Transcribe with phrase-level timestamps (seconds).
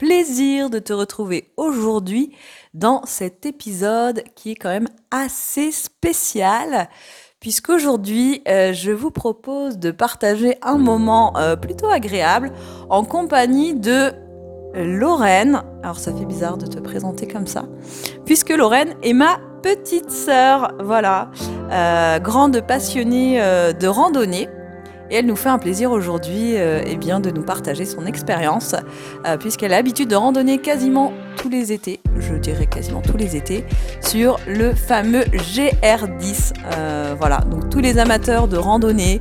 [0.00, 2.32] plaisir de te retrouver aujourd'hui
[2.72, 6.88] dans cet épisode qui est quand même assez spécial
[7.38, 12.50] puisqu'aujourd'hui euh, je vous propose de partager un moment euh, plutôt agréable
[12.88, 14.10] en compagnie de
[14.74, 15.62] Lorraine.
[15.82, 17.64] Alors ça fait bizarre de te présenter comme ça,
[18.24, 21.30] puisque Lorraine est ma petite sœur, voilà,
[21.70, 24.48] euh, grande passionnée euh, de randonnée.
[25.10, 28.74] Et elle nous fait un plaisir aujourd'hui euh, eh bien, de nous partager son expérience,
[29.40, 33.64] puisqu'elle a l'habitude de randonner quasiment tous les étés, je dirais quasiment tous les étés,
[34.00, 36.52] sur le fameux GR10.
[37.18, 39.20] voilà, donc tous les amateurs de randonnée,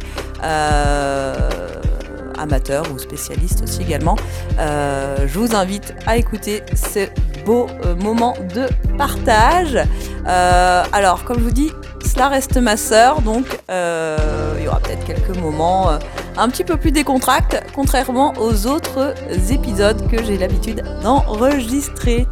[2.38, 4.16] amateurs ou spécialistes aussi également,
[4.58, 7.08] je vous invite à écouter ce
[7.50, 7.68] beau
[8.00, 9.78] moment de partage.
[10.26, 11.72] alors, comme je vous dis,
[12.06, 15.90] cela reste ma sœur, donc il y aura peut-être quelques moments
[16.38, 19.16] un petit peu plus décontracts, contrairement aux autres
[19.52, 22.28] épisodes que j'ai l'habitude d'enregistrer.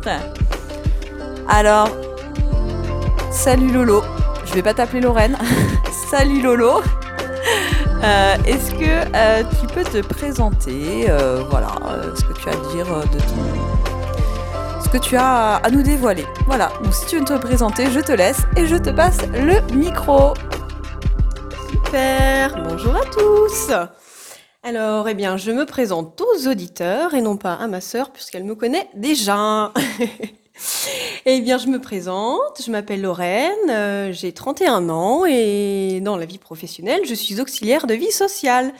[1.49, 1.89] Alors,
[3.31, 4.03] salut Lolo.
[4.45, 5.37] Je vais pas t'appeler Lorraine.
[6.11, 6.81] salut Lolo.
[8.03, 11.73] Euh, est-ce que euh, tu peux te présenter, euh, voilà,
[12.15, 13.76] ce que tu as à dire de ton,
[14.87, 16.23] ce que tu as à nous dévoiler.
[16.45, 16.71] Voilà.
[16.81, 20.33] Donc si tu veux te présenter, je te laisse et je te passe le micro.
[21.69, 22.63] Super.
[22.63, 23.71] Bonjour à tous.
[24.63, 28.45] Alors, eh bien, je me présente aux auditeurs et non pas à ma sœur puisqu'elle
[28.45, 29.73] me connaît déjà.
[31.27, 36.25] Eh bien, je me présente, je m'appelle Lorraine, euh, j'ai 31 ans et dans la
[36.25, 38.73] vie professionnelle, je suis auxiliaire de vie sociale.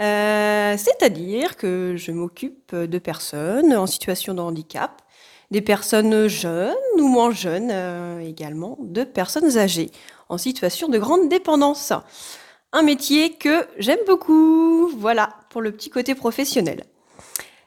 [0.00, 5.02] Euh, c'est-à-dire que je m'occupe de personnes en situation de handicap,
[5.50, 9.90] des personnes jeunes ou moins jeunes euh, également, de personnes âgées
[10.28, 11.92] en situation de grande dépendance.
[12.72, 16.84] Un métier que j'aime beaucoup, voilà, pour le petit côté professionnel.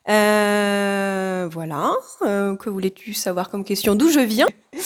[0.10, 1.94] Euh, voilà.
[2.24, 3.96] Euh, que voulais-tu savoir comme question?
[3.96, 4.48] D'où je viens?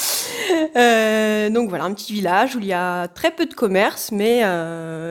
[0.78, 4.44] Euh, Donc voilà, un petit village où il y a très peu de commerce, mais,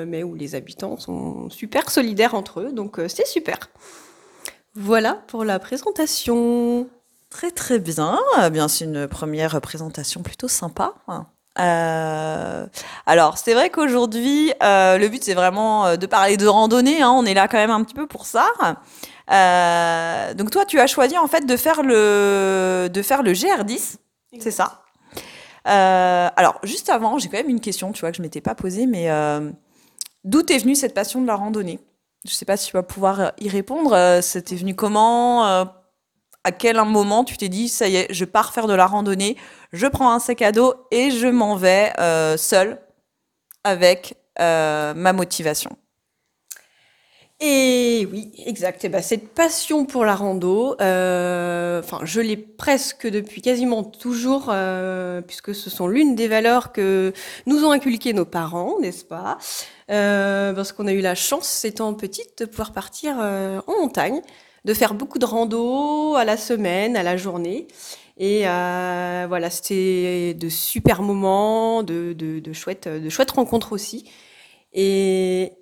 [0.07, 2.73] mais où les habitants sont super solidaires entre eux.
[2.73, 3.59] Donc c'est super.
[4.75, 6.89] Voilà pour la présentation.
[7.31, 8.19] Très très bien.
[8.51, 10.95] Bien, c'est une première présentation plutôt sympa.
[13.07, 17.03] alors, c'est vrai qu'aujourd'hui, le but c'est vraiment de parler de randonnée.
[17.03, 17.11] Hein.
[17.11, 18.47] On est là quand même un petit peu pour ça.
[19.31, 23.97] Euh, donc toi, tu as choisi en fait de faire le, de faire le GR10,
[24.39, 24.83] c'est ça?
[25.67, 28.55] Euh, Alors, juste avant, j'ai quand même une question, tu vois, que je m'étais pas
[28.55, 29.51] posée, mais euh,
[30.25, 31.81] d'où t'es venue cette passion de la randonnée?
[32.25, 34.21] Je sais pas si tu vas pouvoir y répondre.
[34.23, 35.67] C'était venu comment?
[36.47, 39.37] À quel moment tu t'es dit, ça y est, je pars faire de la randonnée,
[39.73, 41.93] je prends un sac à dos et je m'en vais
[42.39, 42.79] seule
[43.65, 45.77] avec ma motivation.
[47.41, 48.83] Et oui, exact.
[48.85, 54.47] Et ben, cette passion pour la rando, euh, enfin, je l'ai presque depuis quasiment toujours,
[54.49, 57.13] euh, puisque ce sont l'une des valeurs que
[57.45, 59.37] nous ont inculquées nos parents, n'est-ce pas?
[59.91, 64.23] Euh, Parce qu'on a eu la chance, étant petite, de pouvoir partir en montagne,
[64.67, 67.67] de faire beaucoup de rando à la semaine, à la journée.
[68.19, 74.11] Et voilà, c'était de super moments, de, de, chouettes, de chouettes rencontres aussi.
[74.75, 75.53] Et,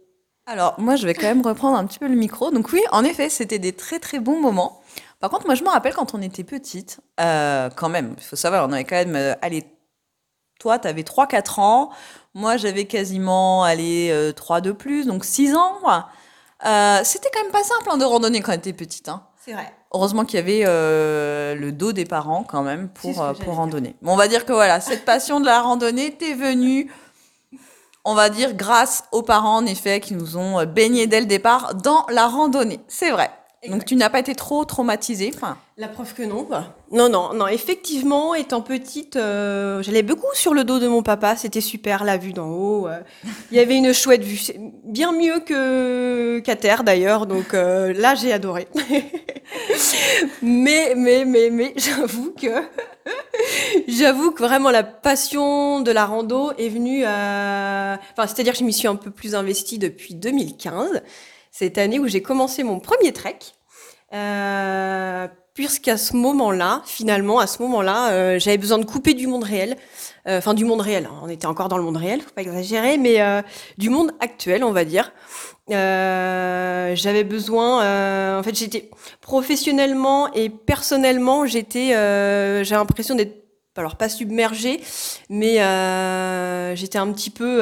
[0.47, 2.51] alors, moi, je vais quand même reprendre un petit peu le micro.
[2.51, 4.83] Donc oui, en effet, c'était des très très bons moments.
[5.21, 8.37] Par contre, moi, je me rappelle quand on était petite, euh, quand même, il faut
[8.37, 9.65] savoir, on avait quand même, euh, allez,
[10.61, 11.91] toi, tu avais 3-4 ans,
[12.35, 15.79] moi, j'avais quasiment, allez, 3 euh, de plus, donc 6 ans.
[17.05, 19.09] C'était quand même pas simple hein, de randonner quand on était petite.
[19.09, 19.23] Hein.
[19.45, 19.73] C'est vrai.
[19.93, 20.65] Heureusement qu'il y avait
[21.55, 23.95] le dos des parents quand même pour, pour randonner.
[24.03, 26.91] Bon, on va dire que voilà, cette passion de la randonnée t'es venue
[28.05, 31.27] on va dire grâce aux parents, en effet, qui nous ont euh, baignés dès le
[31.27, 32.81] départ dans la randonnée.
[32.87, 33.31] C'est vrai.
[33.69, 35.33] Donc tu n'as pas été trop traumatisée
[35.77, 36.49] La preuve que non.
[36.93, 37.49] Non, non, non.
[37.49, 41.35] Effectivement, étant petite, euh, j'allais beaucoup sur le dos de mon papa.
[41.35, 42.87] C'était super la vue d'en haut.
[42.87, 43.01] Euh.
[43.51, 44.41] il y avait une chouette vue,
[44.85, 47.27] bien mieux que qu'à terre d'ailleurs.
[47.27, 48.69] Donc là, j'ai adoré.
[50.43, 52.63] mais, mais, mais, mais, j'avoue que
[53.89, 57.99] J'avoue que vraiment la passion de la rando est venue à...
[58.13, 61.03] Enfin, c'est-à-dire que je m'y suis un peu plus investie depuis 2015,
[61.51, 63.39] cette année où j'ai commencé mon premier trek.
[64.13, 69.45] Euh, puisqu'à ce moment-là, finalement, à ce moment-là, euh, j'avais besoin de couper du monde
[69.45, 69.77] réel.
[70.27, 71.07] Euh, Enfin, du monde réel.
[71.07, 71.15] hein.
[71.23, 73.41] On était encore dans le monde réel, faut pas exagérer, mais euh,
[73.79, 75.13] du monde actuel, on va dire.
[75.71, 77.83] Euh, j'avais besoin.
[77.83, 78.91] euh, en fait, j'étais
[79.21, 81.89] professionnellement et personnellement, j'étais.
[82.65, 83.37] J'ai l'impression d'être,
[83.77, 84.81] alors pas submergée,
[85.31, 85.55] mais
[86.77, 87.61] j'étais un petit peu.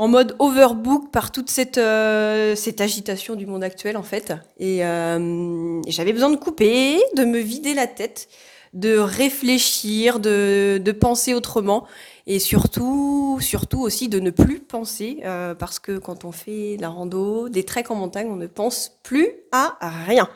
[0.00, 4.32] En mode overbook par toute cette, euh, cette agitation du monde actuel en fait.
[4.58, 8.28] Et, euh, et j'avais besoin de couper, de me vider la tête,
[8.72, 11.86] de réfléchir, de, penser autrement
[12.26, 16.88] et surtout, surtout aussi de ne plus penser euh, parce que quand on fait la
[16.88, 19.76] rando, des treks en montagne, on ne pense plus à
[20.06, 20.30] rien.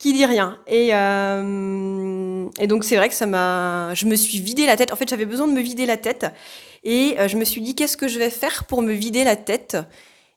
[0.00, 0.58] Qui dit rien.
[0.66, 4.92] Et, euh, et donc c'est vrai que ça m'a, je me suis vidé la tête.
[4.92, 6.26] En fait, j'avais besoin de me vider la tête.
[6.84, 9.36] Et euh, je me suis dit, qu'est-ce que je vais faire pour me vider la
[9.36, 9.76] tête?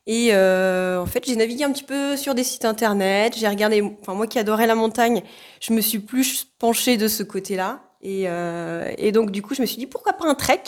[0.05, 3.81] Et euh, en fait, j'ai navigué un petit peu sur des sites internet, j'ai regardé,
[4.01, 5.23] enfin moi qui adorais la montagne,
[5.61, 7.83] je me suis plus penchée de ce côté-là.
[8.01, 10.61] Et, euh, et donc du coup, je me suis dit, pourquoi pas un trek?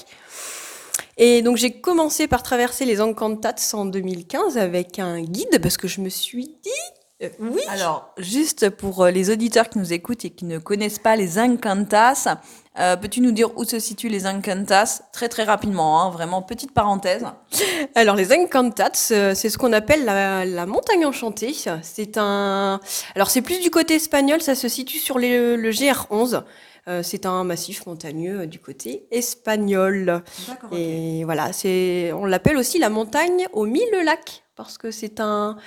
[1.18, 5.89] Et donc j'ai commencé par traverser les Encantats en 2015 avec un guide, parce que
[5.89, 6.71] je me suis dit,
[7.23, 11.00] euh, oui, Alors, juste pour euh, les auditeurs qui nous écoutent et qui ne connaissent
[11.00, 12.27] pas les Encantas,
[12.77, 16.73] euh, peux-tu nous dire où se situent les Encantas Très très rapidement, hein, vraiment petite
[16.73, 17.23] parenthèse.
[17.95, 21.56] Alors les Encantats, euh, c'est ce qu'on appelle la, la montagne enchantée.
[21.83, 22.81] C'est un,
[23.15, 26.44] alors c'est plus du côté espagnol, ça se situe sur les- le GR11.
[26.88, 30.21] Euh, c'est un massif montagneux du côté espagnol.
[30.71, 35.57] Et voilà, c'est, on l'appelle aussi la montagne aux mille lacs parce que c'est un,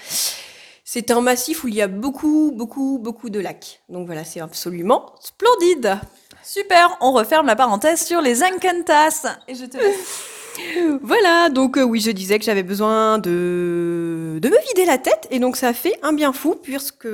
[0.90, 3.82] c'est un massif où il y a beaucoup, beaucoup, beaucoup de lacs.
[3.90, 5.98] Donc voilà, c'est absolument splendide.
[6.42, 9.26] Super, on referme la parenthèse sur les Encantas.
[9.48, 9.76] Et je te.
[11.02, 15.28] Voilà, donc euh, oui, je disais que j'avais besoin de, de me vider la tête,
[15.30, 17.06] et donc ça fait un bien fou, puisque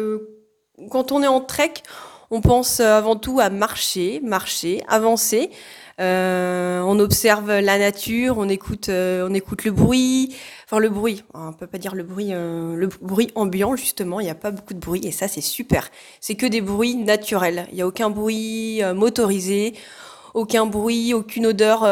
[0.88, 1.74] quand on est en trek,
[2.30, 5.50] on pense avant tout à marcher, marcher, avancer.
[6.00, 11.22] Euh, on observe la nature, on écoute, euh, on écoute le bruit, enfin le bruit,
[11.34, 14.50] on peut pas dire le bruit, euh, le bruit ambiant justement, il n'y a pas
[14.50, 15.90] beaucoup de bruit et ça c'est super.
[16.20, 19.74] C'est que des bruits naturels, il n'y a aucun bruit motorisé,
[20.34, 21.82] aucun bruit, aucune odeur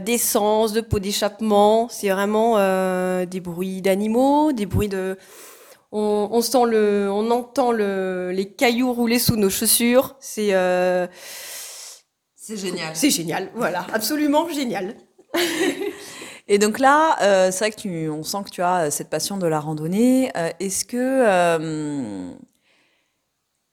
[0.00, 1.88] d'essence, de pot d'échappement.
[1.90, 2.58] C'est vraiment
[3.24, 5.16] des bruits d'animaux, des bruits de.
[5.90, 10.14] On, le, on entend le, les cailloux rouler sous nos chaussures.
[10.20, 10.52] C'est,
[12.48, 12.96] C'est génial.
[12.96, 13.50] c'est génial.
[13.54, 14.94] Voilà, absolument génial.
[16.48, 19.10] Et donc là, euh, c'est vrai que tu, on sent que tu as euh, cette
[19.10, 20.30] passion de la randonnée.
[20.34, 22.30] Euh, est-ce que, euh,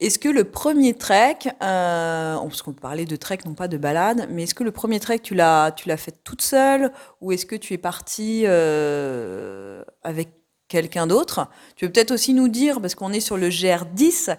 [0.02, 4.28] est-ce que le premier trek, euh, parce qu'on parlait de trek, non pas de balade,
[4.30, 6.92] mais est-ce que le premier trek, tu l'as, tu l'as fait toute seule
[7.22, 8.46] ou est-ce que tu es partie
[10.04, 10.32] avec
[10.68, 11.48] quelqu'un d'autre?
[11.78, 14.36] Tu veux peut-être aussi nous dire, parce qu'on est sur le GR10,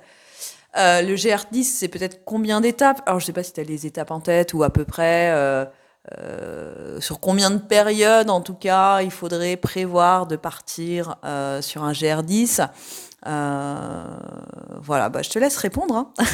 [0.79, 3.03] euh, le GR10, c'est peut-être combien d'étapes?
[3.07, 5.31] Alors, je sais pas si tu as les étapes en tête ou à peu près.
[5.33, 5.65] euh,
[6.21, 11.17] euh, sur combien de périodes, en tout cas, il faudrait prévoir de partir
[11.61, 12.61] sur un GR10
[13.27, 14.05] Euh,
[14.81, 15.97] Voilà, bah, je te laisse répondre.
[15.97, 16.13] hein.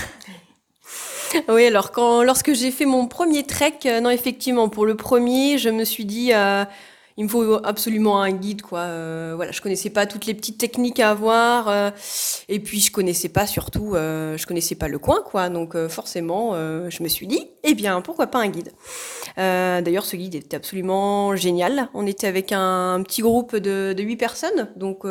[1.48, 1.90] Oui, alors
[2.24, 6.32] lorsque j'ai fait mon premier trek, non, effectivement, pour le premier, je me suis dit,
[7.16, 8.80] il me faut absolument un guide, quoi.
[8.80, 11.90] Euh, voilà, je connaissais pas toutes les petites techniques à avoir, euh,
[12.48, 15.48] et puis je connaissais pas surtout, euh, je connaissais pas le coin, quoi.
[15.48, 18.72] Donc euh, forcément, euh, je me suis dit, eh bien, pourquoi pas un guide
[19.38, 21.88] Euh, D'ailleurs, ce guide était absolument génial.
[21.94, 25.04] On était avec un, petit groupe de, de 8 personnes, donc.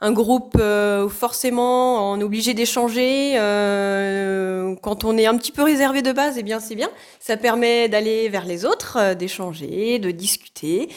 [0.00, 3.34] Un groupe euh, forcément on est obligé d'échanger.
[3.38, 6.90] euh, quand on est un petit peu réservé de base, eh bien c'est bien.
[7.20, 10.88] Ça permet d'aller vers les autres, euh, d'échanger, de discuter.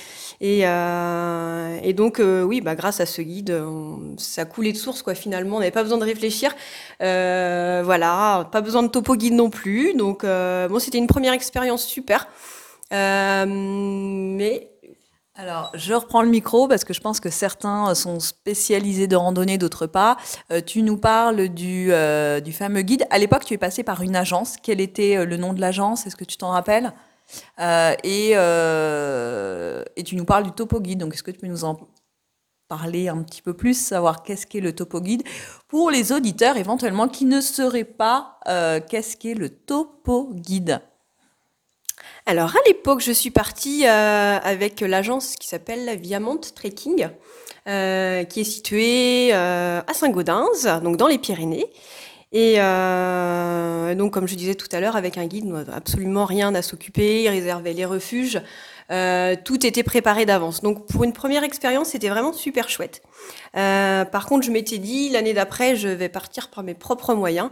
[0.41, 3.61] Et, euh, et donc oui, bah grâce à ce guide,
[4.17, 5.15] ça coulait de source quoi.
[5.15, 6.55] Finalement, on n'avait pas besoin de réfléchir.
[7.01, 9.93] Euh, voilà, pas besoin de topo guide non plus.
[9.95, 12.27] Donc bon, c'était une première expérience super.
[12.91, 14.69] Mais
[15.41, 19.57] Alors, je reprends le micro parce que je pense que certains sont spécialisés de randonnée,
[19.57, 20.17] d'autres pas.
[20.51, 23.05] Euh, tu nous parles du, euh, du fameux guide.
[23.09, 24.55] À l'époque, tu es passé par une agence.
[24.61, 26.05] Quel était euh, le nom de l'agence?
[26.05, 26.91] Est-ce que tu t'en rappelles?
[27.61, 30.99] Euh, et, euh, et tu nous parles du topo guide.
[30.99, 31.79] Donc, est-ce que tu peux nous en
[32.67, 35.23] parler un petit peu plus, savoir qu'est-ce qu'est le topo guide
[35.69, 40.81] pour les auditeurs éventuellement qui ne sauraient pas euh, qu'est-ce qu'est le topo guide?
[42.25, 47.09] Alors, à l'époque, je suis partie euh, avec l'agence qui s'appelle Viamont Trekking,
[47.67, 51.65] euh, qui est située euh, à Saint-Gaudens, donc dans les Pyrénées.
[52.31, 56.61] Et euh, donc, comme je disais tout à l'heure, avec un guide, absolument rien à
[56.61, 58.41] s'occuper, il réservait les refuges,
[59.43, 60.61] tout était préparé d'avance.
[60.61, 63.01] Donc, pour une première expérience, c'était vraiment super chouette.
[63.53, 67.49] Par contre, je m'étais dit, l'année d'après, je vais partir par mes propres moyens.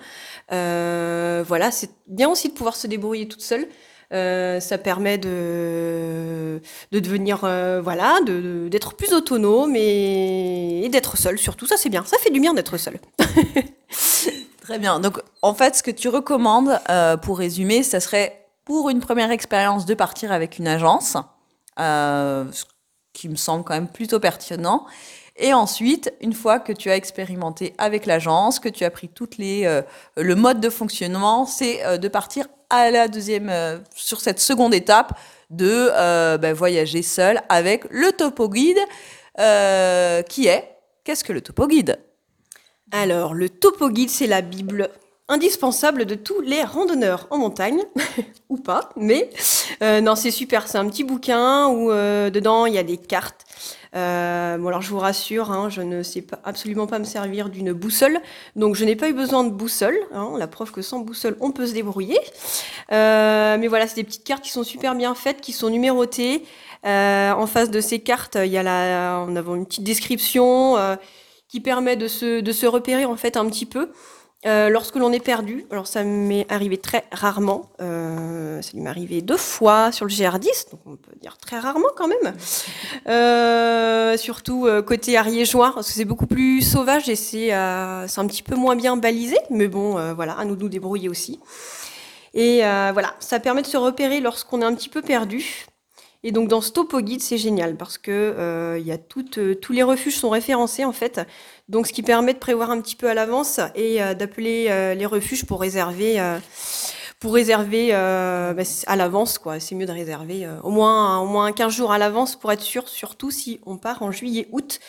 [0.49, 3.67] Voilà, c'est bien aussi de pouvoir se débrouiller toute seule.
[4.13, 6.61] Euh, ça permet de,
[6.93, 11.67] de devenir, euh, voilà, de, d'être plus autonome et, d'être seul surtout.
[11.67, 12.05] Ça, c'est bien.
[12.05, 12.99] Ça fait du bien d'être seul.
[14.61, 14.99] Très bien.
[14.99, 19.31] Donc, en fait, ce que tu recommandes, euh, pour résumer, ça serait pour une première
[19.31, 21.17] expérience de partir avec une agence,
[21.77, 22.63] ce
[23.13, 24.85] qui me semble quand même plutôt pertinent.
[25.37, 29.37] Et ensuite, une fois que tu as expérimenté avec l'agence, que tu as pris toutes
[29.37, 29.81] les euh,
[30.15, 34.73] le mode de fonctionnement, c'est euh, de partir à la deuxième euh, sur cette seconde
[34.73, 35.17] étape
[35.49, 38.79] de ben, voyager seul avec le topo guide
[40.27, 41.99] qui est qu'est-ce que le topo guide?
[42.91, 44.89] Alors, le topo guide, c'est la Bible
[45.29, 47.81] indispensable de tous les randonneurs en montagne,
[48.49, 49.29] ou pas, mais
[49.81, 50.67] non, c'est super.
[50.67, 53.46] C'est un petit bouquin où dedans il y a des cartes.
[53.95, 57.73] Euh, bon, alors je vous rassure, hein, je ne sais absolument pas me servir d'une
[57.73, 58.19] boussole,
[58.55, 59.97] donc je n'ai pas eu besoin de boussole.
[60.13, 62.19] Hein, la preuve que sans boussole, on peut se débrouiller.
[62.91, 66.43] Euh, mais voilà, c'est des petites cartes qui sont super bien faites, qui sont numérotées.
[66.85, 70.75] Euh, en face de ces cartes, il y a la, on a une petite description
[71.47, 73.89] qui permet de se, de se repérer en fait un petit peu.
[74.45, 79.23] Euh, lorsque l'on est perdu, alors ça m'est arrivé très rarement, euh, ça m'est arrivé
[79.23, 82.35] deux fois sur le GR10, donc on peut dire très rarement quand même.
[83.07, 88.43] Euh, surtout euh, côté ariégeois, parce que c'est beaucoup plus sauvage et c'est un petit
[88.43, 91.39] peu moins bien balisé, mais bon, voilà, à nous de nous débrouiller aussi.
[92.33, 95.65] Et voilà, ça permet de se repérer lorsqu'on est un petit peu perdu.
[96.23, 99.73] Et donc dans ce topo guide, c'est génial parce que il y a toutes, tous
[99.73, 101.21] les refuges sont référencés en fait.
[101.69, 104.93] Donc ce qui permet de prévoir un petit peu à l'avance et euh, d'appeler euh,
[104.93, 106.39] les refuges pour réserver euh,
[107.19, 109.59] pour réserver bah, à l'avance quoi.
[109.59, 112.87] C'est mieux de réserver au moins au moins 15 jours à l'avance pour être sûr
[112.87, 114.79] surtout si on part en juillet août.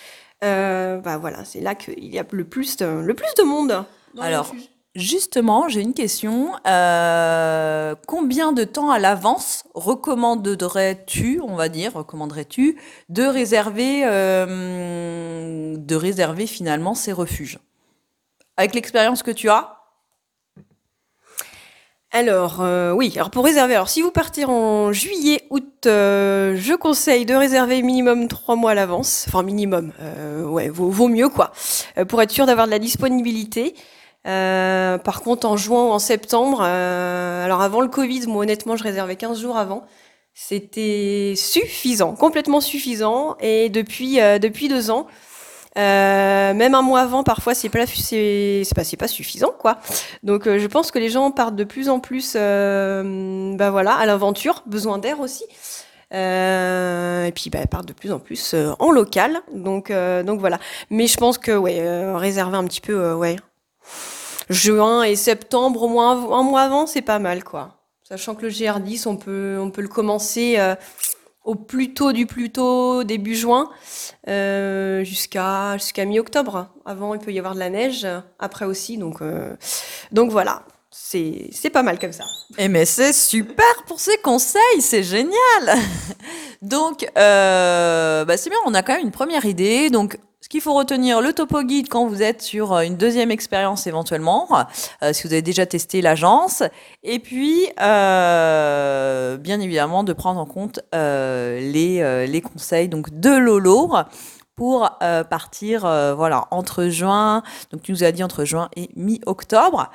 [0.44, 3.85] Euh, bah voilà, c'est là qu'il y a le plus de, le plus de monde.
[4.14, 4.54] dans Alors.
[4.95, 6.52] Justement, j'ai une question.
[6.66, 12.76] Euh, combien de temps à l'avance recommanderais-tu, on va dire, recommanderais-tu
[13.09, 17.59] de réserver, euh, de réserver finalement ces refuges?
[18.57, 19.76] Avec l'expérience que tu as?
[22.11, 27.26] Alors, euh, oui, alors pour réserver, alors si vous partez en juillet, août, je conseille
[27.26, 29.26] de réserver minimum trois mois à l'avance.
[29.28, 29.92] Enfin, minimum,
[30.73, 31.52] vaut, mieux quoi,
[32.09, 33.75] pour être sûr d'avoir de la disponibilité.
[34.28, 38.76] Euh, par contre, en juin ou en septembre, euh, alors avant le Covid, moi honnêtement,
[38.76, 39.85] je réservais 15 jours avant.
[40.35, 43.37] C'était suffisant, complètement suffisant.
[43.40, 45.06] Et depuis, euh, depuis deux ans,
[45.78, 49.78] euh, même un mois avant, parfois, c'est pas, c'est, pas, c'est pas suffisant, quoi.
[50.23, 54.06] Donc, euh, je pense que les gens partent de plus en plus, bah voilà, à
[54.06, 55.44] l'aventure, besoin d'air aussi.
[56.14, 59.40] Euh, et puis, bah, partent de plus en plus euh, en local.
[59.52, 60.58] Donc, euh, donc voilà.
[60.90, 63.37] Mais je pense que, ouais, réserver un petit peu, ouais,
[64.50, 67.78] juin et septembre, au moins un mois avant, c'est pas mal, quoi.
[68.09, 70.75] Sachant que le GR10, on peut, on peut le commencer euh,
[71.45, 73.69] au plus tôt du plus tôt, début juin,
[74.28, 75.76] euh, jusqu'à
[76.07, 76.69] mi-octobre.
[76.87, 78.07] Avant, il peut y avoir de la neige,
[78.38, 79.55] après aussi, donc, euh,
[80.11, 80.62] donc voilà.
[80.90, 82.25] C'est pas mal comme ça.
[82.57, 85.78] Eh mais c'est super pour ces conseils, c'est génial.
[86.61, 89.90] Donc, bah c'est bien, on a quand même une première idée.
[89.90, 93.31] Donc, ce qu'il faut retenir, le topo guide quand vous êtes sur euh, une deuxième
[93.31, 94.49] expérience éventuellement,
[95.02, 96.62] euh, si vous avez déjà testé l'agence.
[97.02, 103.11] Et puis, euh, bien évidemment, de prendre en compte euh, les, euh, les conseils donc
[103.21, 103.93] de Lolo
[104.57, 104.90] pour
[105.31, 105.83] partir
[106.17, 109.88] voilà entre juin donc tu nous as dit entre juin et mi-octobre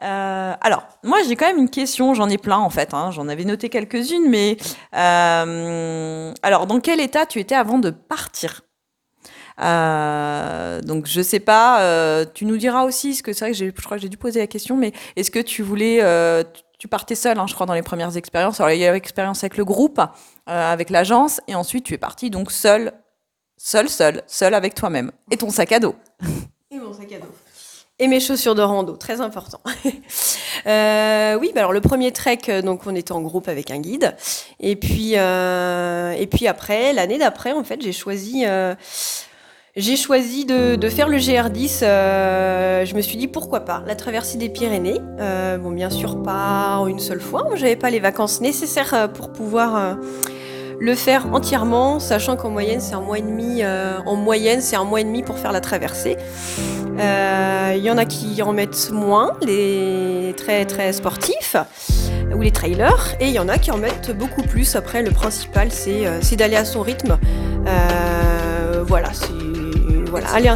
[0.00, 3.44] alors moi j'ai quand même une question j'en ai plein en fait hein, j'en avais
[3.44, 4.56] noté quelques-unes mais
[4.90, 8.62] alors dans quel état tu étais avant de partir?
[9.60, 13.56] Euh, donc je sais pas euh, tu nous diras aussi ce que c'est vrai que
[13.56, 16.44] j'ai- je crois que j'ai dû poser la question mais est-ce que tu voulais euh,
[16.78, 18.60] tu- partais seul, hein, je crois, dans les premières expériences.
[18.60, 20.00] Alors, il y a l'expérience avec le groupe,
[20.46, 22.92] avec l'agence, et ensuite, tu es parti donc seul,
[23.56, 25.10] seul, seul, seul avec toi-même.
[25.32, 25.96] Et ton sac à dos.
[26.70, 27.34] Et mon sac à dos.
[27.98, 29.60] Et mes chaussures de rando, très important.
[31.40, 34.14] Oui, bah alors le premier trek, donc on était en groupe avec un guide.
[34.60, 38.44] Et puis, et puis après, l'année d'après, en fait, j'ai choisi,
[39.78, 41.80] j'ai choisi de, faire le GR10.
[41.82, 45.00] euh, je me suis dit pourquoi pas la traversée des Pyrénées.
[45.20, 47.44] Euh, bon, bien sûr pas une seule fois.
[47.44, 49.96] Moi, j'avais pas les vacances nécessaires euh, pour pouvoir.
[50.80, 53.62] le faire entièrement, sachant qu'en moyenne c'est un mois et demi.
[53.64, 56.16] en moyenne, c'est un mois et demi pour faire la traversée.
[56.98, 61.56] Il y en a qui en mettent moins, les très très sportifs
[62.34, 64.76] ou les trailers, et il y en a qui en mettent beaucoup plus.
[64.76, 67.18] Après, le principal, c'est d'aller à son rythme.
[68.86, 69.57] Voilà, c'est
[70.08, 70.52] voilà, aller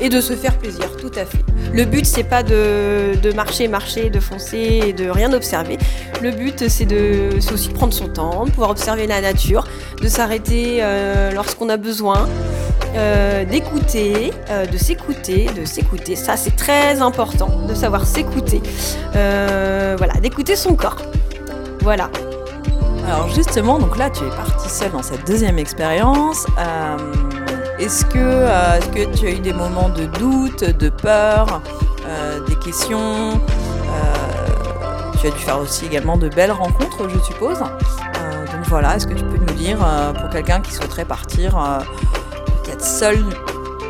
[0.00, 1.44] et de se faire plaisir, tout à fait.
[1.72, 5.78] Le but, c'est pas de, de marcher, marcher, de foncer et de rien observer.
[6.22, 9.64] Le but, c'est de, aussi de prendre son temps, de pouvoir observer la nature,
[10.02, 12.28] de s'arrêter euh, lorsqu'on a besoin,
[12.96, 16.16] euh, d'écouter, euh, de s'écouter, de s'écouter.
[16.16, 18.62] Ça, c'est très important, de savoir s'écouter.
[19.12, 21.02] Voilà, d'écouter son corps.
[21.80, 22.10] Voilà.
[23.06, 26.46] Alors justement, donc là, tu es partie seule dans cette deuxième expérience.
[27.80, 31.62] Euh, est-ce que, tu as eu des moments de doute, de peur,
[32.06, 34.14] euh, des questions Euh,
[35.20, 37.58] Tu as dû faire aussi également de belles rencontres, je suppose.
[37.58, 39.78] Donc voilà, est-ce que tu peux nous dire,
[40.18, 41.58] pour quelqu'un qui souhaiterait partir
[42.64, 43.22] peut-être seul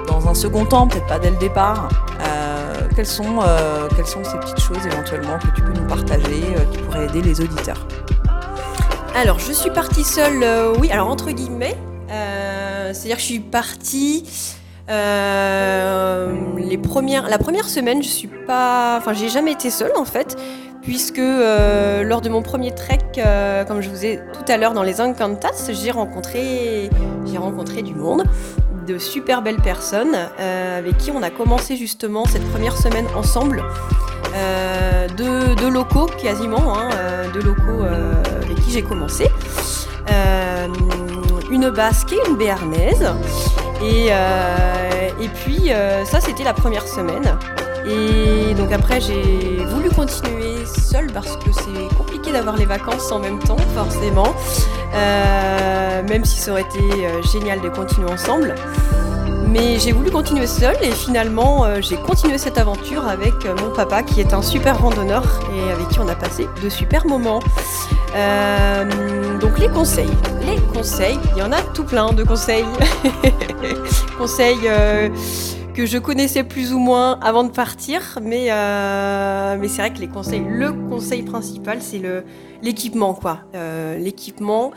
[0.09, 1.89] dans un second temps, peut-être pas dès le départ,
[2.97, 3.41] quelles, sont,
[3.93, 6.43] ces petites choses éventuellement que tu peux nous partager,
[6.73, 7.87] qui pourraient aider les auditeurs?
[9.15, 10.45] Alors, je suis partie seule,
[10.81, 11.77] oui, alors entre guillemets.
[12.93, 14.25] C'est-à-dire que je suis partie.
[14.91, 18.97] euh, les premières, la première semaine, je suis pas.
[18.99, 20.37] Enfin, j'ai jamais été seule en fait,
[20.83, 24.73] puisque euh, lors de mon premier trek, euh, comme je vous ai tout à l'heure
[24.73, 26.91] dans les Encantas, j'ai rencontré,
[27.25, 28.25] j'ai rencontré du monde,
[28.87, 30.17] de super belles personnes
[30.77, 33.63] avec qui on a commencé justement cette première semaine ensemble.
[35.17, 36.89] Deux locaux quasiment, hein,
[37.33, 39.29] deux locaux avec qui j'ai commencé.
[41.51, 43.13] Une basque et une béarnaise.
[43.83, 45.11] Et, euh,
[45.45, 47.37] puis euh, ça c'était la première semaine.
[47.87, 53.19] Et donc après j'ai voulu continuer seule parce que c'est compliqué d'avoir les vacances en
[53.19, 54.35] même temps forcément.
[54.95, 56.81] Euh, même si ça aurait été
[57.33, 58.55] génial de continuer ensemble.
[59.51, 63.75] Mais j'ai voulu continuer seule et finalement euh, j'ai continué cette aventure avec euh, mon
[63.75, 67.41] papa qui est un super randonneur et avec qui on a passé de super moments.
[68.15, 70.11] Euh, donc les conseils,
[70.47, 72.65] les conseils, il y en a tout plein de conseils.
[74.19, 74.71] conseils
[75.75, 78.51] que je connaissais plus ou moins avant de partir, mais,
[79.59, 82.01] mais c'est vrai que les conseils, le conseil principal c'est
[82.63, 83.39] l'équipement quoi.
[83.99, 84.71] L'équipement.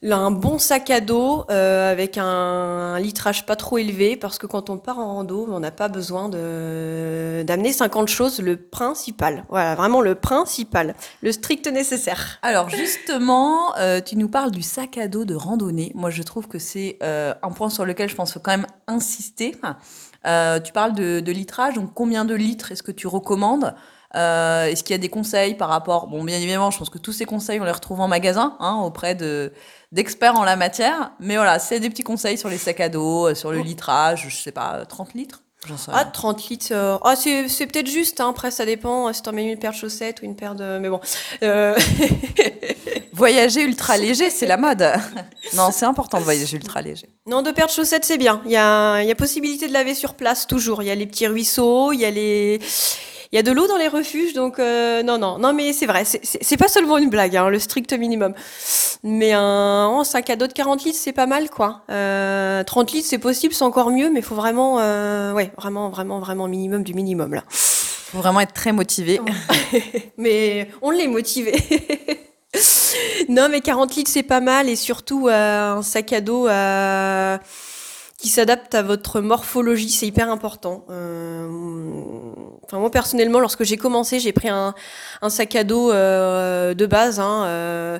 [0.00, 4.70] Un bon sac à dos euh, avec un, litrage pas trop élevé parce que quand
[4.70, 8.38] on part en rando, on n'a pas besoin de d'amener 50 choses.
[8.40, 12.38] Le principal, voilà, vraiment le principal, le strict nécessaire.
[12.42, 15.90] Alors justement, euh, tu nous parles du sac à dos de randonnée.
[15.96, 18.68] Moi, je trouve que c'est euh, un point sur lequel je pense faut quand même
[18.86, 19.56] insister.
[20.26, 23.74] Euh, tu parles de, de litrage, donc combien de litres est-ce que tu recommandes?
[24.16, 26.98] Euh, Est-ce qu'il y a des conseils par rapport Bon, bien évidemment, je pense que
[26.98, 29.52] tous ces conseils, on les retrouve en magasin, hein, auprès de
[29.92, 31.12] d'experts en la matière.
[31.20, 34.26] Mais voilà, c'est des petits conseils sur les sacs à dos, euh, sur le litrage,
[34.28, 35.42] je sais pas, 30 litres
[35.88, 36.04] Ah, rien.
[36.06, 36.66] 30 litres.
[36.72, 38.20] euh, Ah, c'est peut-être juste.
[38.20, 40.78] Hein, après, ça dépend si t'en mets une paire de chaussettes ou une paire de.
[40.78, 41.00] Mais bon.
[41.42, 41.74] Euh,
[43.12, 44.82] Voyager ultra léger, c'est la mode.
[45.56, 47.08] non, c'est important de voyager ultra léger.
[47.26, 48.40] Non, deux paires de chaussettes, c'est bien.
[48.44, 50.82] Il y a, il y a possibilité de laver sur place, toujours.
[50.82, 52.60] Il y a les petits ruisseaux, il y a les...
[53.32, 55.84] Il y a de l'eau dans les refuges, donc euh, non, non, non, mais c'est
[55.86, 58.32] vrai, c'est- pas seulement une blague, hein, le strict minimum.
[59.04, 61.82] Mais un, un sac à dos de 40 litres, c'est pas mal, quoi.
[61.90, 65.90] Euh, 30 litres, c'est possible, c'est encore mieux, mais il faut vraiment, euh, ouais, vraiment,
[65.90, 67.42] vraiment, vraiment minimum du minimum, là.
[67.50, 69.20] Faut vraiment être très motivé.
[70.16, 71.54] mais on l'est motivé.
[73.28, 74.68] non, mais 40 litres, c'est pas mal.
[74.70, 77.36] Et surtout, euh, un sac à dos euh,
[78.18, 80.84] qui s'adapte à votre morphologie, c'est hyper important.
[80.90, 81.46] Euh,
[82.64, 84.74] enfin, moi, personnellement, lorsque j'ai commencé, j'ai pris un,
[85.28, 87.20] sac à dos euh, de base.
[87.20, 87.98] Hein, euh,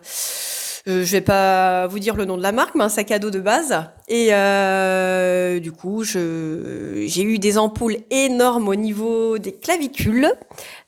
[0.89, 3.21] euh, je vais pas vous dire le nom de la marque, mais un sac à
[3.21, 3.81] dos de base.
[4.09, 10.33] Et euh, du coup, j'ai eu des ampoules énormes au niveau des clavicules.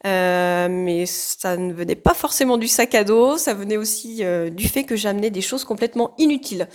[0.02, 4.82] Mais ça ne venait pas forcément du sac à dos, ça venait aussi du fait
[4.82, 6.66] que j'amenais des choses complètement inutiles.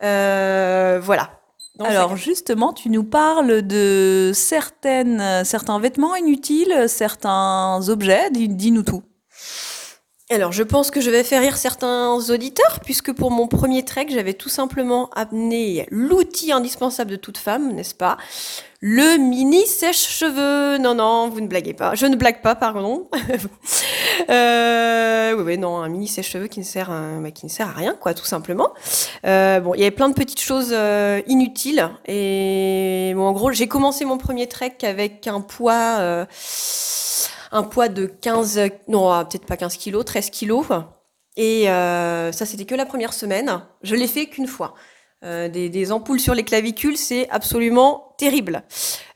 [0.00, 1.43] Voilà.
[1.76, 8.30] Dans Alors justement, tu nous parles de certaines, certains vêtements inutiles, certains objets.
[8.30, 9.02] Dis- Dis-nous tout.
[10.30, 14.06] Alors, je pense que je vais faire rire certains auditeurs, puisque pour mon premier trek,
[14.08, 18.16] j'avais tout simplement amené l'outil indispensable de toute femme, n'est-ce pas?
[18.80, 20.78] Le mini sèche-cheveux.
[20.78, 21.94] Non, non, vous ne blaguez pas.
[21.94, 23.08] Je ne blague pas, pardon.
[24.30, 27.68] euh, oui, oui, non, un mini sèche-cheveux qui ne sert, à, bah, qui ne sert
[27.68, 28.72] à rien, quoi, tout simplement.
[29.26, 31.88] Euh, bon, il y avait plein de petites choses euh, inutiles.
[32.06, 36.26] Et bon, en gros, j'ai commencé mon premier trek avec un poids,
[37.52, 40.66] un poids de 15, non, ah, peut-être pas 15 kilos, 13 kilos.
[41.36, 43.62] Et ça, c'était que la première semaine.
[43.82, 44.74] Je l'ai fait qu'une fois.
[45.24, 48.62] Euh, des, ampoules sur les clavicules, c'est absolument terrible.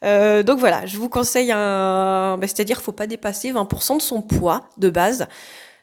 [0.04, 4.22] Euh, donc voilà, je vous conseille un, bah, c'est-à-dire, faut pas dépasser 20% de son
[4.22, 5.26] poids de base.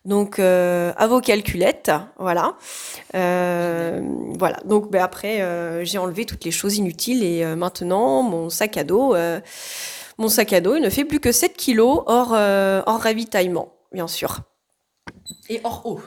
[0.03, 2.57] Donc euh, à vos calculettes, voilà.
[3.13, 4.57] voilà.
[4.65, 9.15] Donc bah, après, j'ai enlevé toutes les choses inutiles et maintenant mon sac à dos,
[10.17, 14.07] mon sac à dos, il ne fait plus que 7 kilos hors hors ravitaillement, bien
[14.07, 14.39] sûr.
[15.49, 15.99] Et hors eau.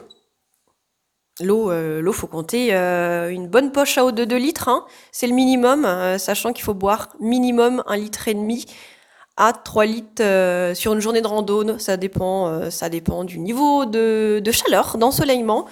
[1.41, 4.85] L'eau, euh, l'eau, faut compter euh, une bonne poche à eau de 2 litres, hein.
[5.11, 8.65] c'est le minimum, euh, sachant qu'il faut boire minimum un litre et demi
[9.37, 11.79] à 3 litres sur une journée de randonnée.
[11.79, 15.65] Ça dépend, du niveau de, chaleur, d'ensoleillement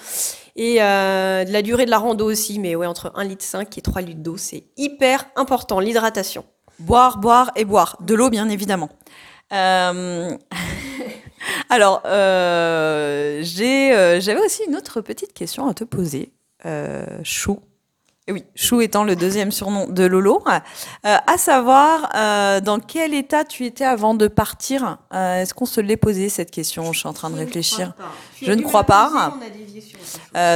[0.55, 2.59] et de la durée de la rando aussi.
[2.59, 6.45] Mais entre 1 litre 5 et 3 litres d'eau, c'est hyper important, l'hydratation.
[6.79, 7.97] Boire, boire et boire.
[7.99, 8.87] De l'eau, bien évidemment.
[11.69, 16.31] Alors, euh, euh, j'avais aussi une autre petite question à te poser.
[16.65, 17.59] Euh, Chou.
[18.29, 20.43] Et oui, Chou étant le deuxième surnom de Lolo.
[21.03, 22.11] à savoir,
[22.61, 24.97] dans quel état tu étais avant de partir?
[25.13, 26.91] Est-ce qu'on se l'est posé cette question?
[26.91, 27.93] Je suis en train de réfléchir.
[28.41, 29.31] Je ne crois pas.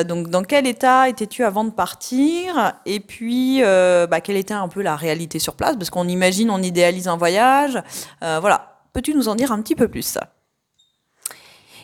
[0.04, 2.74] donc, dans quel état étais-tu avant de partir?
[2.86, 5.78] Et puis, bah, quelle était un peu la réalité sur place?
[5.78, 7.82] Parce qu'on imagine, on idéalise un voyage.
[8.20, 8.72] voilà.
[8.92, 10.18] Peux-tu nous en dire un petit peu plus?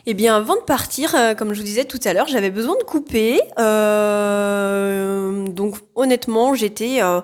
[0.09, 2.77] Eh bien, avant de partir, euh, comme je vous disais tout à l'heure, j'avais besoin
[2.77, 3.41] de couper.
[3.59, 7.19] Euh, donc, honnêtement, j'étais, euh,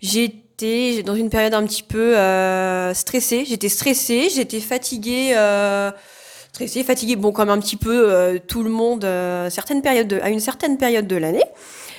[0.00, 2.14] j'étais dans une période un petit peu
[2.94, 3.44] stressée.
[3.44, 5.36] J'étais stressée, j'étais fatiguée.
[6.54, 9.06] stressée, fatiguée, bon, comme un petit peu tout le monde,
[9.50, 11.44] certaines périodes à une certaine période de l'année.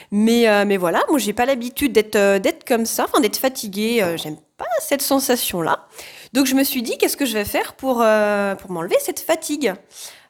[0.10, 4.04] Mais, mais voilà, moi, j'ai pas l'habitude d'être, comme ça, enfin, d'être fatiguée.
[4.16, 5.86] j'aime pas cette sensation-là.
[6.32, 9.74] Donc je me suis dit, qu'est-ce que je vais faire pour, pour m'enlever cette fatigue?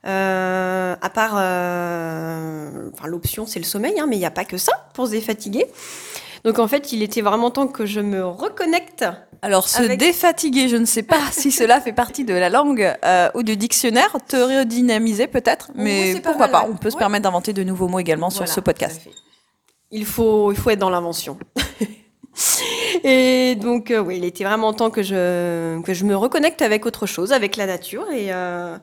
[0.04, 4.58] À part, euh, enfin l'option c'est le sommeil, hein, mais il n'y a pas que
[4.58, 5.66] ça pour se défatiguer.
[6.44, 9.06] Donc en fait, il était vraiment temps que je me reconnecte.
[9.42, 13.30] Alors se défatiguer, je ne sais pas si cela fait partie de la langue euh,
[13.34, 17.64] ou du dictionnaire, te redynamiser peut-être, mais pourquoi pas, On peut se permettre d'inventer de
[17.64, 19.02] nouveaux mots également sur ce podcast.
[19.92, 21.38] Il faut, il faut être dans l'invention.
[23.04, 26.88] et donc, euh, oui, il était vraiment temps que je, que je me reconnecte avec
[26.88, 28.10] autre chose, avec la nature.
[28.12, 28.78] Et, euh,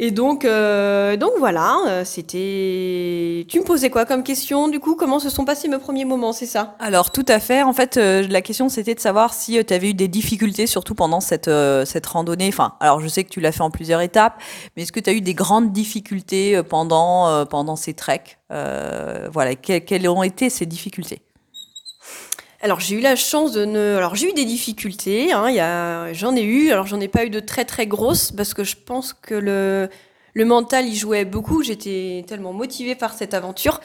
[0.00, 3.44] et donc, euh, donc voilà, euh, c'était.
[3.48, 6.32] Tu me posais quoi comme question Du coup, comment se sont passés mes premiers moments,
[6.32, 6.76] c'est ça?
[6.78, 7.64] Alors tout à fait.
[7.64, 10.94] En fait, euh, la question c'était de savoir si tu avais eu des difficultés, surtout
[10.94, 11.50] pendant cette
[11.84, 12.48] cette randonnée.
[12.48, 14.40] Enfin, alors je sais que tu l'as fait en plusieurs étapes,
[14.76, 18.38] mais est-ce que tu as eu des grandes difficultés pendant pendant ces treks?
[18.50, 21.22] Voilà, quelles ont été ces difficultés?
[22.60, 23.96] Alors j'ai eu la chance de ne.
[23.96, 25.32] Alors j'ai eu des difficultés.
[25.32, 26.12] Hein.
[26.12, 26.70] J'en ai eu.
[26.70, 29.88] Alors j'en ai pas eu de très très grosses parce que je pense que le
[30.34, 31.62] le mental y jouait beaucoup.
[31.62, 33.80] J'étais tellement motivée par cette aventure.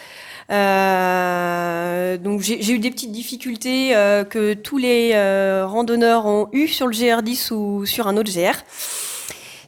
[0.51, 6.67] Euh, donc j'ai eu des petites difficultés euh, que tous les euh, randonneurs ont eu
[6.67, 8.55] sur le GR10 ou sur un autre GR.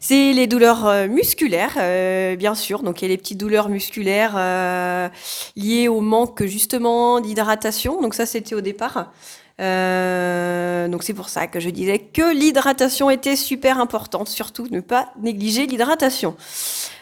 [0.08, 2.84] C'est les douleurs euh, musculaires, euh, bien sûr.
[2.84, 5.10] Donc il y a les petites douleurs musculaires euh,
[5.56, 8.04] liées au manque justement d'hydratation.
[8.04, 9.12] Donc ça c'était au départ.
[9.58, 15.10] donc c'est pour ça que je disais que l'hydratation était super importante, surtout ne pas
[15.20, 16.38] négliger l'hydratation.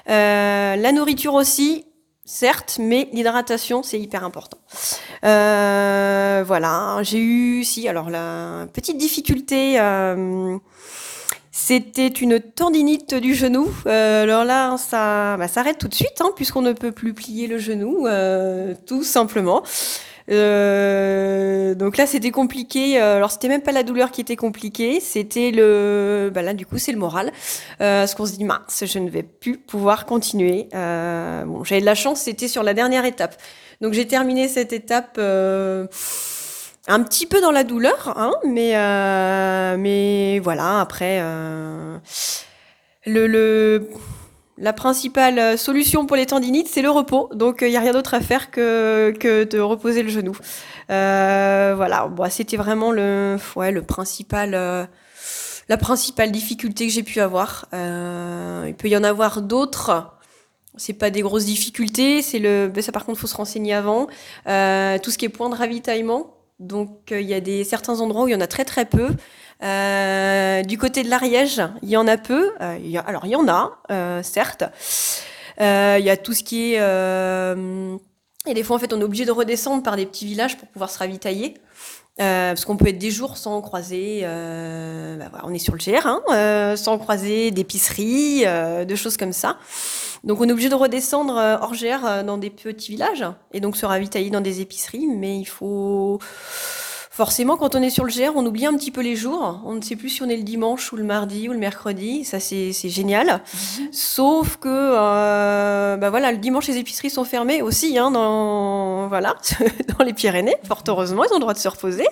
[0.08, 1.84] la nourriture aussi,
[2.24, 4.60] certes, mais l'hydratation c'est hyper important.
[5.22, 9.78] voilà, j'ai eu si alors la petite difficulté
[11.56, 13.72] c'était une tendinite du genou.
[13.86, 17.46] Euh, alors là, ça bah, s'arrête tout de suite, hein, puisqu'on ne peut plus plier
[17.46, 19.62] le genou, euh, tout simplement.
[20.32, 22.98] Euh, donc là, c'était compliqué.
[22.98, 26.80] Alors c'était même pas la douleur qui était compliquée, c'était le, bah là du coup
[26.80, 27.32] c'est le moral,
[27.78, 30.70] parce qu'on se dit mince, je ne vais plus pouvoir continuer.
[30.72, 33.40] bon, j'avais de la chance, c'était sur la dernière étape.
[33.80, 35.20] Donc j'ai terminé cette étape
[36.88, 41.98] un petit peu dans la douleur, hein, mais, euh, mais voilà, après, euh,
[43.06, 43.88] le, le,
[44.58, 47.30] la principale solution pour les tendinites, c'est le repos.
[47.34, 50.36] Donc, il n'y a rien d'autre à faire que, que de reposer le genou.
[50.90, 54.86] Euh, voilà, bon, c'était vraiment le, ouais, le principal, euh,
[55.70, 57.66] la principale difficulté que j'ai pu avoir.
[57.74, 60.10] Euh, il peut y en avoir d'autres.
[60.76, 64.08] C'est pas des grosses difficultés, c'est le, ben ça par contre faut se renseigner avant.
[64.48, 68.00] Euh, tout ce qui est point de ravitaillement, donc euh, il y a des certains
[68.00, 69.10] endroits où il y en a très très peu.
[69.64, 72.52] Euh, du côté de l'Ariège, il y en a peu.
[72.62, 74.64] Euh, alors il y en a, certes.
[75.60, 76.80] Il y a tout ce qui est
[78.46, 80.68] et des fois, en fait, on est obligé de redescendre par des petits villages pour
[80.68, 81.54] pouvoir se ravitailler.
[82.22, 85.74] Euh, parce qu'on peut être des jours sans croiser, euh, bah voilà, on est sur
[85.74, 89.58] le GR, hein, euh, sans croiser d'épicerie, de choses comme ça.
[90.24, 93.60] Donc on est obligé de redescendre euh, hors GR euh, dans des petits villages et
[93.60, 96.20] donc se ravitailler dans des épiceries, mais il faut
[97.16, 99.62] Forcément, quand on est sur le GR, on oublie un petit peu les jours.
[99.66, 102.26] On ne sait plus si on est le dimanche ou le mardi ou le mercredi.
[102.26, 103.28] Ça, c'est génial.
[103.78, 103.90] Mhm.
[103.92, 109.36] Sauf que, euh, bah voilà, le dimanche, les épiceries sont fermées aussi, hein, dans, voilà,
[110.00, 110.56] dans les Pyrénées.
[110.64, 112.08] Fort heureusement, ils ont le droit de se reposer.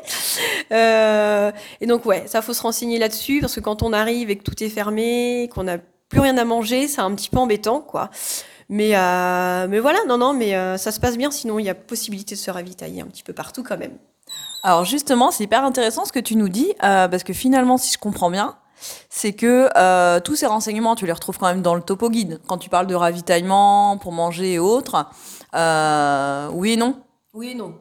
[0.71, 4.35] Euh, et donc, ouais, ça, faut se renseigner là-dessus parce que quand on arrive et
[4.35, 7.81] que tout est fermé, qu'on n'a plus rien à manger, c'est un petit peu embêtant,
[7.81, 8.11] quoi.
[8.69, 11.31] Mais, euh, mais voilà, non, non, mais euh, ça se passe bien.
[11.31, 13.97] Sinon, il y a possibilité de se ravitailler un petit peu partout quand même.
[14.63, 17.91] Alors justement, c'est hyper intéressant ce que tu nous dis, euh, parce que finalement, si
[17.93, 18.55] je comprends bien,
[19.09, 22.39] c'est que euh, tous ces renseignements, tu les retrouves quand même dans le topo guide.
[22.47, 25.07] Quand tu parles de ravitaillement pour manger et autres,
[25.55, 27.01] euh, oui et non
[27.33, 27.75] Oui et non.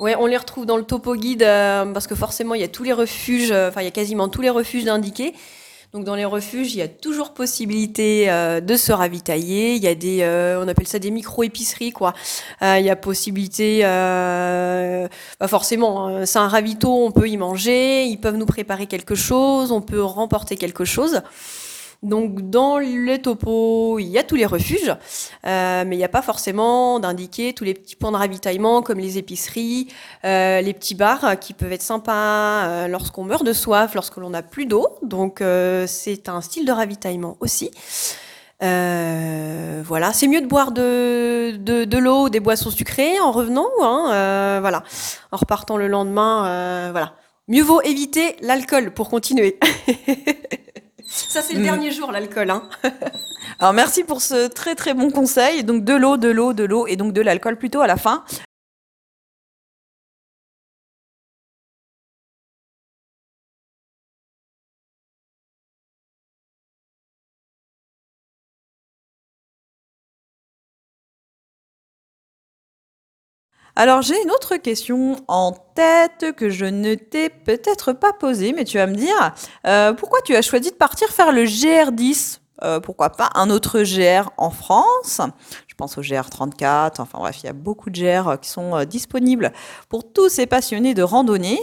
[0.00, 1.44] Ouais, on les retrouve dans le topo guide
[1.94, 4.42] parce que forcément, il y a tous les refuges, enfin, il y a quasiment tous
[4.42, 5.34] les refuges indiqués.
[5.92, 9.74] Donc dans les refuges, il y a toujours possibilité euh, de se ravitailler.
[9.74, 12.14] Il y a des, euh, on appelle ça des micro-épiceries, quoi.
[12.62, 18.04] Euh, il y a possibilité, bah forcément, hein, c'est un ravito, on peut y manger.
[18.04, 21.20] Ils peuvent nous préparer quelque chose, on peut remporter quelque chose.
[22.02, 24.92] Donc dans les topos, il y a tous les refuges,
[25.46, 28.98] euh, mais il n'y a pas forcément d'indiquer tous les petits points de ravitaillement comme
[28.98, 29.86] les épiceries,
[30.24, 34.30] euh, les petits bars qui peuvent être sympas euh, lorsqu'on meurt de soif, lorsque l'on
[34.30, 34.88] n'a plus d'eau.
[35.02, 35.44] Donc
[35.86, 37.70] c'est un style de ravitaillement aussi.
[38.60, 44.58] voilà, c'est mieux de boire de, de, de l'eau, des boissons sucrées en revenant, hein,
[44.60, 44.82] voilà,
[45.30, 47.14] en repartant le lendemain, voilà.
[47.48, 49.58] Mieux vaut éviter l'alcool pour continuer.
[51.12, 51.64] Ça, c'est le mm.
[51.64, 52.50] dernier jour, l'alcool.
[52.50, 52.62] Hein.
[53.58, 55.62] Alors, merci pour ce très très bon conseil.
[55.62, 58.24] Donc, de l'eau, de l'eau, de l'eau et donc de l'alcool plutôt à la fin.
[73.74, 78.64] Alors j'ai une autre question en tête que je ne t'ai peut-être pas posée, mais
[78.64, 79.34] tu vas me dire
[79.66, 83.82] euh, pourquoi tu as choisi de partir faire le GR10 euh, pourquoi pas un autre
[83.82, 85.20] GR en France?
[85.82, 89.52] Pense au GR34, enfin bref, il y a beaucoup de GR euh, qui sont disponibles
[89.88, 91.58] pour tous ces passionnés de randonnée.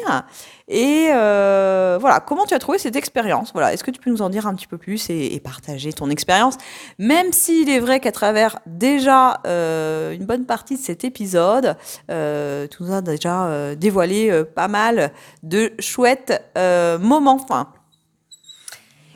[0.68, 3.52] Et voilà, comment tu as trouvé cette expérience?
[3.54, 6.10] Voilà, est-ce que tu peux nous en dire un petit peu plus et, partager ton
[6.10, 6.56] expérience?
[7.00, 11.76] Même s'il est vrai qu'à travers déjà une bonne partie de cet épisode,
[12.08, 15.12] tu nous as déjà dévoilé pas mal
[15.44, 17.40] de chouettes moments.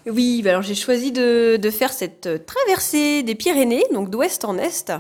[0.06, 4.58] Oui, bah alors j'ai choisi de, faire cette euh, traversée des Pyrénées, donc d'ouest en
[4.58, 4.92] est.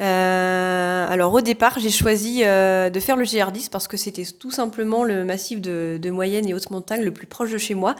[0.00, 4.50] Euh, alors au départ, j'ai choisi euh, de faire le GR10 parce que c'était tout
[4.50, 7.94] simplement le massif de, moyenne et haute montagne le plus proche de chez moi.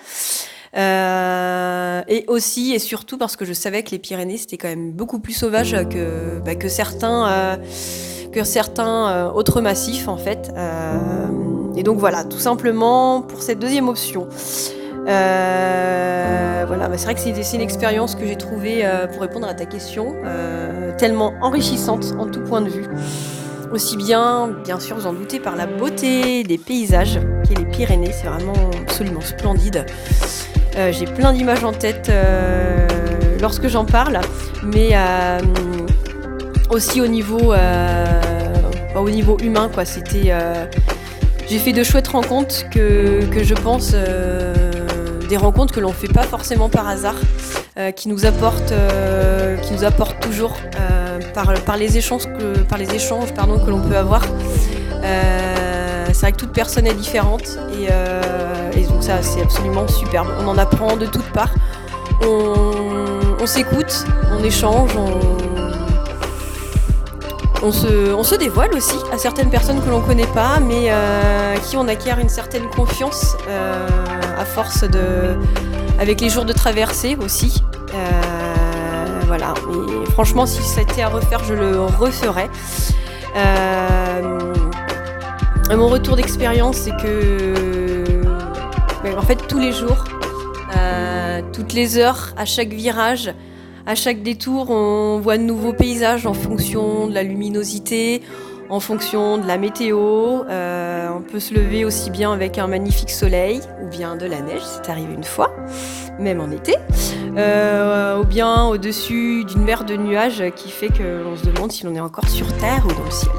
[0.74, 5.20] et aussi et surtout parce que je savais que les Pyrénées c'était quand même beaucoup
[5.20, 7.59] plus sauvage que, bah, certains,
[8.33, 10.50] que certains autres massifs en fait.
[11.76, 14.28] et donc voilà, tout simplement pour cette deuxième option.
[15.09, 19.47] Euh, voilà, bah, c'est vrai que c'est une expérience que j'ai trouvée, euh, pour répondre
[19.49, 22.87] à ta question, euh, tellement enrichissante en tout point de vue.
[23.73, 27.65] Aussi bien, bien sûr, vous en doutez, par la beauté des paysages, qui est les
[27.65, 29.87] Pyrénées, c'est vraiment absolument splendide.
[30.91, 32.12] j'ai plein d'images en tête
[33.41, 34.21] lorsque j'en parle,
[34.62, 34.91] mais
[36.69, 37.55] aussi au niveau,
[38.95, 39.87] au niveau humain, quoi.
[39.87, 40.35] C'était,
[41.49, 43.95] j'ai fait de chouettes rencontres que je pense
[45.33, 47.14] des rencontres que l'on ne fait pas forcément par hasard,
[47.79, 52.77] euh, qui nous apportent, euh, qui nous apportent toujours euh, par, les échanges que, par
[52.77, 54.21] les échanges pardon, que l'on peut avoir.
[56.12, 60.29] c'est vrai que toute personne est différente et, donc ça c'est absolument superbe.
[60.38, 61.55] On en apprend de toutes parts.
[62.21, 64.05] On, s'écoute,
[64.38, 65.82] on échange, on,
[67.62, 71.77] on, se, dévoile aussi à certaines personnes que l'on ne connaît pas, mais à qui
[71.77, 73.37] on acquiert une certaine confiance
[74.38, 75.37] à force de.
[75.98, 77.62] avec les jours de traversée aussi.
[77.94, 79.55] Euh, voilà.
[80.11, 82.51] Franchement, si c'était à refaire, je le referais.
[83.37, 84.40] Euh,
[85.70, 88.22] mon retour d'expérience, c'est que.
[89.03, 90.05] Ben, en fait, tous les jours,
[90.77, 93.33] euh, toutes les heures, à chaque virage,
[93.87, 98.23] à chaque détour, on voit de nouveaux paysages en fonction de la luminosité,
[98.73, 100.45] en fonction de la météo.
[100.49, 104.40] Euh, on peut se lever aussi bien avec un magnifique soleil ou bien de la
[104.40, 105.55] neige, c'est arrivé une fois,
[106.18, 106.77] même en été,
[107.37, 111.95] euh, ou bien au-dessus d'une mer de nuages qui fait qu'on se demande si l'on
[111.95, 113.33] est encore sur Terre ou dans le ciel.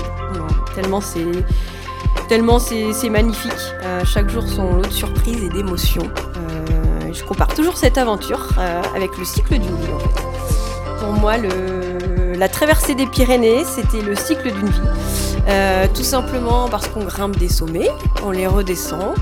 [0.75, 1.25] tellement c'est
[2.29, 3.51] tellement c'est magnifique.
[3.84, 6.10] Euh, chaque jour son lot de surprises et d'émotions.
[7.12, 8.49] je compare toujours cette aventure
[8.95, 10.32] avec le cycle d'une vie en fait.
[11.03, 11.33] Pour moi,
[12.37, 14.89] la traversée des Pyrénées, c'était le cycle d'une vie.
[15.49, 17.89] Euh, tout simplement parce qu'on grimpe des sommets,
[18.23, 19.13] on les redescend,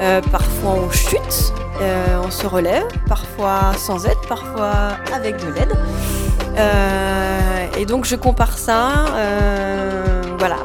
[0.00, 5.74] euh, parfois on chute, euh, on se relève, parfois sans aide, parfois avec de l'aide.
[7.76, 9.06] et donc je compare ça,
[10.38, 10.58] voilà,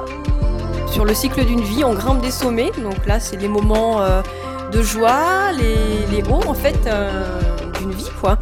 [0.92, 4.00] sur le cycle d'une vie, on grimpe des sommets, donc là c'est les moments
[4.72, 6.88] de joie, les, les hauts en fait
[7.80, 8.38] d'une vie quoi.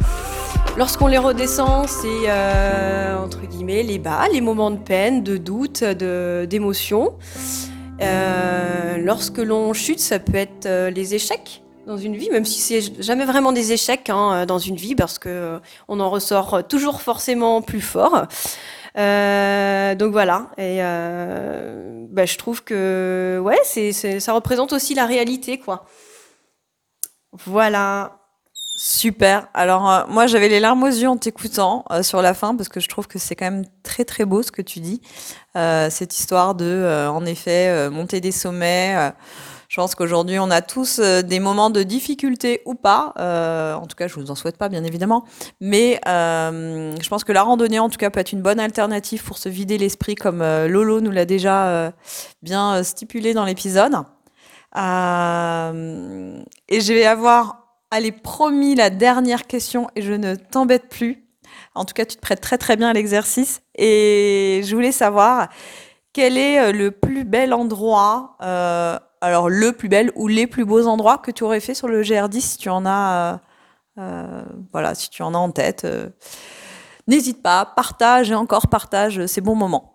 [0.76, 5.82] Lorsqu'on les redescend, c'est euh, entre guillemets les bas, les moments de peine, de doute,
[5.84, 7.18] d'émotion.
[8.00, 12.60] Euh, lorsque l'on chute, ça peut être euh, les échecs dans une vie, même si
[12.60, 17.02] c'est jamais vraiment des échecs hein, dans une vie, parce que on en ressort toujours
[17.02, 18.26] forcément plus fort.
[18.94, 20.78] donc voilà, et
[22.10, 23.58] bah, je trouve que ouais,
[24.20, 25.84] ça représente aussi la réalité, quoi.
[27.32, 28.19] Voilà.
[28.82, 29.46] Super.
[29.52, 32.70] Alors euh, moi j'avais les larmes aux yeux en t'écoutant euh, sur la fin parce
[32.70, 35.02] que je trouve que c'est quand même très très beau ce que tu dis.
[35.54, 39.12] Euh, cette histoire de en effet monter des sommets.
[39.68, 43.12] je pense qu'aujourd'hui on a tous des moments de difficulté ou pas.
[43.18, 45.26] en tout cas je vous en souhaite pas bien évidemment.
[45.60, 49.36] Mais je pense que la randonnée en tout cas peut être une bonne alternative pour
[49.36, 51.92] se vider l'esprit comme Lolo nous l'a déjà
[52.42, 53.92] bien stipulé dans l'épisode.
[54.74, 54.80] et
[56.80, 57.59] je vais avoir
[57.92, 61.24] Allez, promis, la dernière question et je ne t'embête plus.
[61.74, 63.62] En tout cas, tu te prêtes très très bien à l'exercice.
[63.74, 65.48] Et je voulais savoir
[66.12, 70.64] quel est euh, le plus bel endroit, euh, alors le plus bel ou les plus
[70.64, 73.40] beaux endroits que tu aurais fait sur le GR10 si tu en as,
[73.98, 75.86] euh, voilà, si tu en as en tête.
[77.08, 79.94] N'hésite pas, partage et encore partage ces bons moments.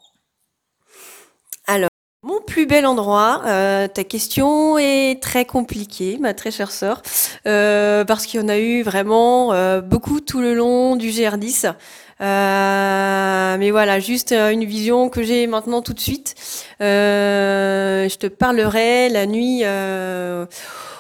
[2.26, 7.04] Mon plus bel endroit, euh, ta question est très compliquée, ma très chère sœur,
[7.46, 11.76] euh, parce qu'il y en a eu vraiment euh, beaucoup tout le long du GR10.
[12.20, 16.36] Mais voilà, juste une vision que j'ai maintenant tout de suite.
[16.80, 19.64] je te parlerai la nuit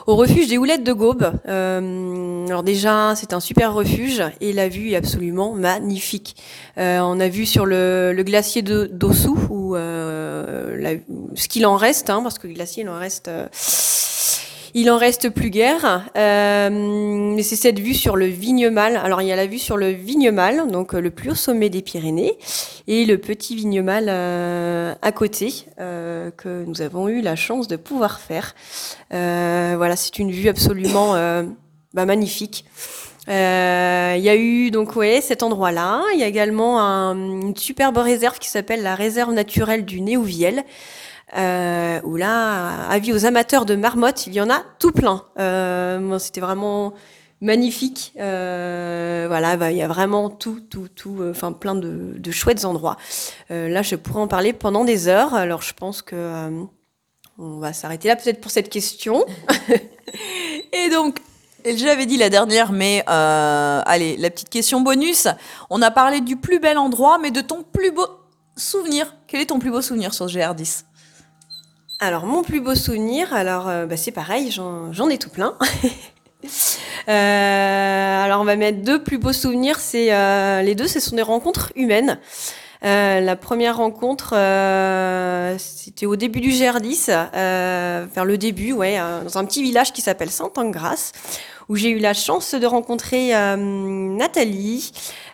[0.07, 1.31] au refuge des Houlettes de Gaube.
[1.47, 6.35] Euh, alors déjà, c'est un super refuge et la vue est absolument magnifique.
[6.77, 10.99] Euh, on a vu sur le, glacier de d'Ossou, ou euh,
[11.35, 13.29] ce qu'il en reste, hein, parce que le glacier, il en reste
[14.75, 16.05] il en reste plus guère.
[16.17, 18.97] Euh, mais c'est cette vue sur le Vignemal.
[18.97, 21.69] Alors il y a la vue sur le Vignemal, donc euh, le plus haut sommet
[21.69, 22.37] des Pyrénées,
[22.87, 28.19] et le petit Vignemal euh, à côté que nous avons eu la chance de pouvoir
[28.19, 28.53] faire.
[29.11, 31.13] voilà, c'est une vue absolument
[31.93, 32.65] bah, magnifique.
[33.27, 36.01] Il y a eu donc ouais cet endroit-là.
[36.13, 40.65] Il y a également une superbe réserve qui s'appelle la réserve naturelle du Néouviel
[41.37, 45.23] euh, là, avis aux amateurs de marmottes, il y en a tout plein.
[45.39, 46.93] Euh, C'était vraiment
[47.41, 48.13] magnifique.
[48.19, 52.31] Euh, voilà, bah, il y a vraiment tout, tout, tout, euh, enfin plein de, de,
[52.31, 52.97] chouettes endroits.
[53.51, 55.33] Euh, là, je pourrais en parler pendant des heures.
[55.33, 56.63] Alors, je pense que euh,
[57.37, 59.25] on va s'arrêter là peut-être pour cette question.
[60.73, 61.19] Et donc,
[61.65, 65.27] j'avais dit la dernière, mais euh, allez, la petite question bonus.
[65.69, 68.07] On a parlé du plus bel endroit, mais de ton plus beau
[68.55, 69.15] souvenir.
[69.27, 70.85] Quel est ton plus beau souvenir sur GR10
[71.99, 75.55] alors, mon plus beau souvenir, alors euh, bah, c'est pareil, j'en ai tout plein.
[77.07, 79.79] euh, alors, on va mettre deux plus beaux souvenirs.
[79.79, 82.19] C'est euh, les deux, ce sont des rencontres humaines.
[82.83, 84.31] Euh, la première rencontre,
[85.57, 87.07] c'était au début du GR10,
[88.13, 91.13] vers le début, ouais, dans un petit village qui s'appelle Saint-Angras,
[91.69, 94.91] où j'ai eu la chance de rencontrer Nathalie.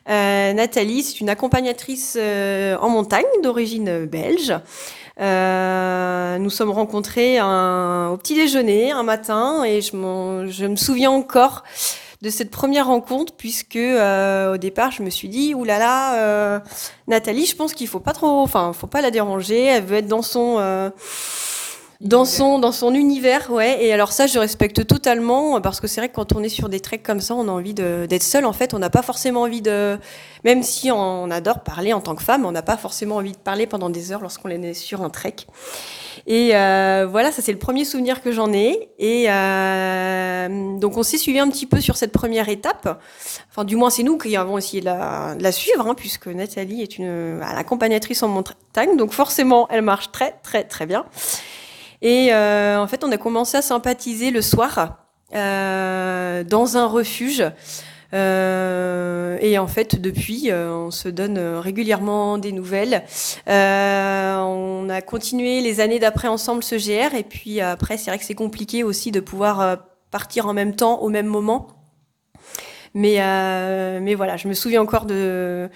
[0.08, 4.54] Nathalie, c'est une accompagnatrice en montagne d'origine belge.
[5.20, 9.92] Euh, nous sommes rencontrés un, au petit déjeuner un matin et je,
[10.50, 11.64] je me souviens encore
[12.22, 16.60] de cette première rencontre puisque euh, au départ je me suis dit oulala euh,
[17.08, 20.08] Nathalie je pense qu'il faut pas trop enfin faut pas la déranger elle veut être
[20.08, 20.92] dans son euh,
[22.02, 23.84] dans son dans son univers ouais.
[23.84, 26.68] Et alors ça je respecte totalement parce que c'est vrai que quand on est sur
[26.68, 28.46] des treks comme ça on a envie d'être seul.
[28.46, 30.00] En fait on n'a pas forcément envie de
[30.44, 33.38] même si on, adore parler en tant que femme on n'a pas forcément envie de
[33.38, 35.36] parler pendant des heures lorsqu'on est sur un trek.
[36.26, 38.90] Et euh, voilà ça c'est le premier souvenir que j'en ai.
[38.98, 43.00] Et euh, donc on s'est suivi un petit peu sur cette première étape.
[43.52, 46.98] Enfin du moins c'est nous qui avons essayé de la, suivre hein, puisque Nathalie est
[46.98, 48.98] une accompagnatrice en montagne.
[48.98, 51.06] Donc forcément elle marche très très très bien
[52.02, 54.98] et euh, en fait, on a commencé à sympathiser le soir
[55.36, 57.44] euh, dans un refuge.
[58.14, 63.04] Euh, et en fait, depuis, euh, on se donne régulièrement des nouvelles.
[63.48, 67.16] Euh, on a continué les années d'après ensemble ce GR.
[67.16, 69.78] Et puis après, c'est vrai que c'est compliqué aussi de pouvoir
[70.10, 71.68] partir en même temps, au même moment.
[72.94, 73.20] Mais,
[74.02, 75.70] mais voilà, je me souviens encore de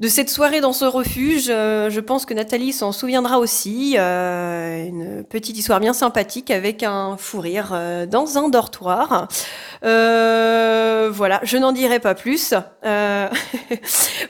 [0.00, 1.46] de cette soirée dans ce refuge.
[1.48, 3.96] Euh, je pense que Nathalie s'en souviendra aussi.
[3.98, 9.28] Euh, une petite histoire bien sympathique avec un fou rire euh, dans un dortoir.
[9.82, 12.54] voilà, je n'en dirai pas plus.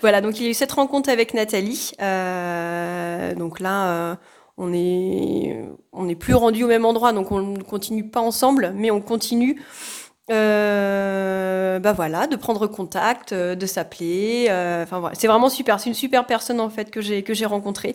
[0.01, 1.93] voilà, donc il y a eu cette rencontre avec Nathalie.
[3.37, 4.19] donc là,
[4.57, 8.73] on est on n'est plus rendu au même endroit, donc on ne continue pas ensemble,
[8.77, 9.63] mais on continue
[10.31, 14.47] euh, bah voilà, de prendre contact, euh, de s'appeler.
[14.49, 15.81] Euh, enfin voilà, c'est vraiment super.
[15.81, 17.95] C'est une super personne en fait que j'ai que j'ai rencontrée.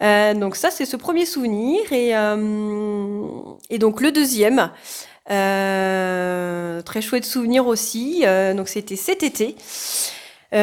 [0.00, 2.10] Donc ça, c'est ce premier souvenir et
[3.70, 4.70] et donc le deuxième.
[5.26, 8.24] très chouette souvenir aussi.
[8.54, 9.56] donc c'était cet été.
[10.52, 10.56] c'est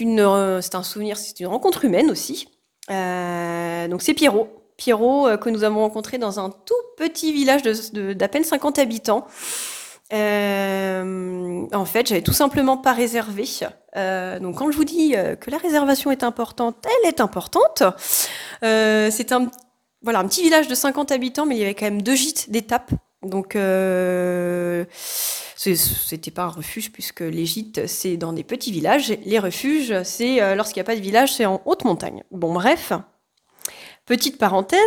[0.00, 2.48] une, c'est un souvenir, c'est une rencontre humaine aussi.
[2.88, 4.63] donc c'est Pierrot.
[4.76, 9.26] Pierrot, euh, que nous avons rencontré dans un tout petit village d'à peine 50 habitants.
[10.12, 13.44] Euh, en fait, j'avais tout simplement pas réservé.
[13.96, 17.82] Euh, donc, quand je vous dis que la réservation est importante, elle est importante.
[18.62, 19.50] c'est un,
[20.02, 22.50] voilà, un petit village de 50 habitants, mais il y avait quand même deux gîtes
[22.50, 22.90] d'étape.
[23.22, 23.56] Donc,
[25.56, 29.14] c'était pas un refuge puisque les gîtes c'est dans des petits villages.
[29.24, 32.22] Les refuges, c'est lorsqu'il n'y a pas de village, c'est en haute montagne.
[32.30, 32.92] Bon, bref.
[34.06, 34.78] Petite parenthèse.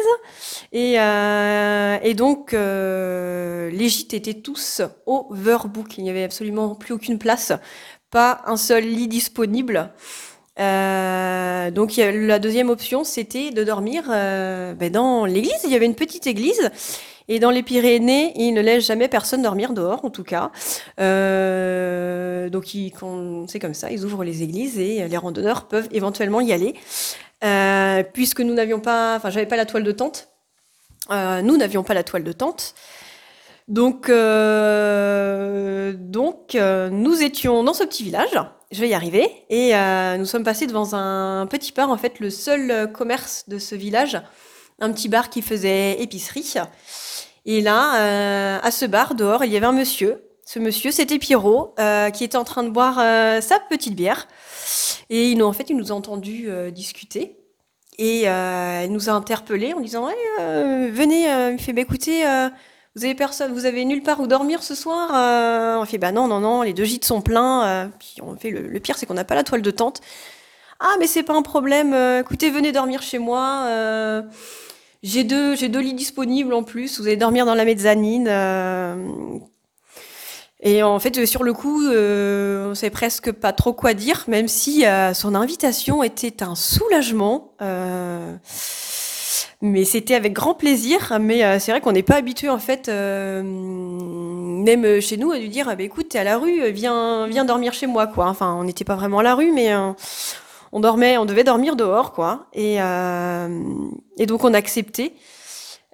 [0.71, 5.97] Et, euh, et donc, euh, les gîtes étaient tous overbook.
[5.97, 7.51] Il n'y avait absolument plus aucune place.
[8.11, 9.91] Pas un seul lit disponible.
[10.59, 15.61] Euh, donc la deuxième option, c'était de dormir euh, ben, dans l'église.
[15.63, 16.69] Il y avait une petite église.
[17.27, 20.51] Et dans les Pyrénées, ils ne laissent jamais personne dormir dehors, en tout cas.
[22.49, 22.65] Donc,
[23.49, 26.75] c'est comme ça, ils ouvrent les églises et les randonneurs peuvent éventuellement y aller.
[27.43, 30.29] Euh, puisque nous n'avions pas, enfin, j'avais pas la toile de tente.
[31.11, 32.73] Euh, nous n'avions pas la toile de tente.
[33.67, 38.39] Donc, euh, donc nous étions dans ce petit village.
[38.71, 39.29] Je vais y arriver.
[39.49, 39.73] Et
[40.17, 44.21] nous sommes passés devant un petit bar, en fait, le seul commerce de ce village,
[44.79, 46.53] un petit bar qui faisait épicerie.
[47.45, 50.26] Et là, à ce bar, dehors, il y avait un monsieur.
[50.49, 51.75] Ce monsieur, c'était Pierrot,
[52.13, 52.95] qui était en train de boire
[53.41, 54.27] sa petite bière.
[55.09, 57.37] Et il nous, en fait, il nous a entendu euh, discuter.
[57.97, 60.07] Et euh, elle nous a interpellés en disant
[60.39, 62.23] euh, Venez, il fait bah, écoutez,
[62.95, 65.09] vous avez personne, vous avez nulle part où dormir ce soir
[65.81, 67.91] On fait Bah non, non, non, les deux gîtes sont pleins.
[67.99, 70.01] puis on fait le, pire, c'est qu'on n'a pas la toile de tente.
[70.79, 71.93] Ah, mais c'est pas un problème.
[72.19, 74.23] écoutez, venez dormir chez moi.
[75.01, 76.99] j'ai deux, j'ai deux lits disponibles en plus.
[76.99, 78.29] Vous allez dormir dans la mezzanine.
[80.59, 84.47] Et en fait, sur le coup, euh, on sait presque pas trop quoi dire, même
[84.47, 87.51] si euh, son invitation était un soulagement.
[87.61, 88.35] Euh,
[89.61, 91.15] mais c'était avec grand plaisir.
[91.21, 95.37] Mais euh, c'est vrai qu'on n'est pas habitué, en fait, euh, même chez nous, à
[95.37, 98.25] lui dire, ah, bah, écoute, t'es à la rue, viens, viens dormir chez moi, quoi.
[98.27, 99.75] Enfin, on n'était pas vraiment à la rue, mais
[100.71, 102.47] on dormait, on devait dormir dehors, quoi.
[102.53, 105.13] Et, et donc, on a accepté.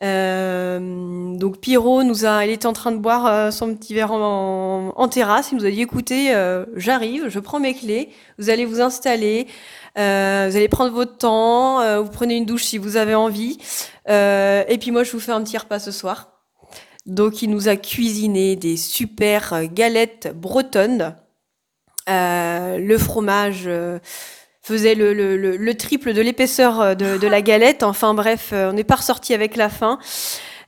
[0.04, 4.12] Euh, donc Pierrot nous a, il était en train de boire euh, son petit verre
[4.12, 5.52] en, terrasse.
[5.52, 9.48] Il nous a dit écoutez, euh, j'arrive, je prends mes clés, vous allez vous installer,
[9.96, 13.60] vous allez prendre votre temps, vous prenez une douche si vous avez envie,
[14.08, 16.30] et puis moi je vous fais un petit repas ce soir.
[17.06, 21.16] Donc il nous a cuisiné des super galettes bretonnes,
[22.08, 23.70] le fromage
[24.64, 27.84] faisait le, le, le, triple de l'épaisseur euh, de, de, la galette.
[27.84, 30.00] Enfin bref, euh, on n'est pas ressorti avec la faim.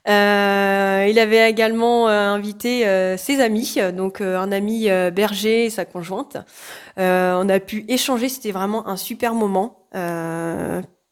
[0.07, 2.85] Euh, il avait également euh, invité
[3.17, 6.37] ses amis, donc un ami berger et sa conjointe.
[6.97, 9.87] on a pu échanger, c'était vraiment un super moment.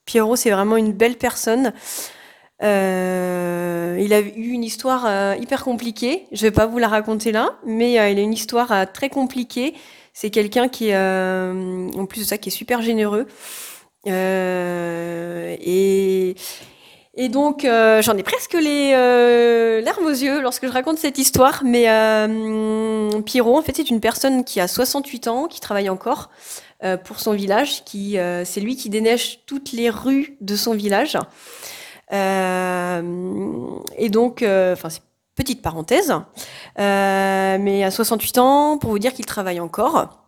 [0.05, 1.73] Pierrot, c'est vraiment une belle personne.
[2.61, 6.27] il a eu une histoire hyper compliquée.
[6.31, 9.73] Je vais pas vous la raconter là, mais il a une histoire très compliquée
[10.13, 13.25] c'est quelqu'un qui, euh, en plus de ça, qui est super généreux.
[14.07, 16.35] Euh, et,
[17.15, 18.91] et donc, euh, j'en ai presque les
[19.81, 21.63] larmes aux yeux lorsque je raconte cette histoire.
[21.65, 21.85] Mais
[23.25, 26.29] Pierrot, en fait, c'est une personne qui a 68 ans, qui travaille encore
[27.03, 27.83] pour son village.
[27.83, 31.17] Qui, c'est lui qui déneige toutes les rues de son village.
[32.11, 35.01] et donc, enfin, c'est
[35.35, 36.13] Petite parenthèse,
[36.79, 40.19] euh, mais à 68 ans, pour vous dire qu'il travaille encore.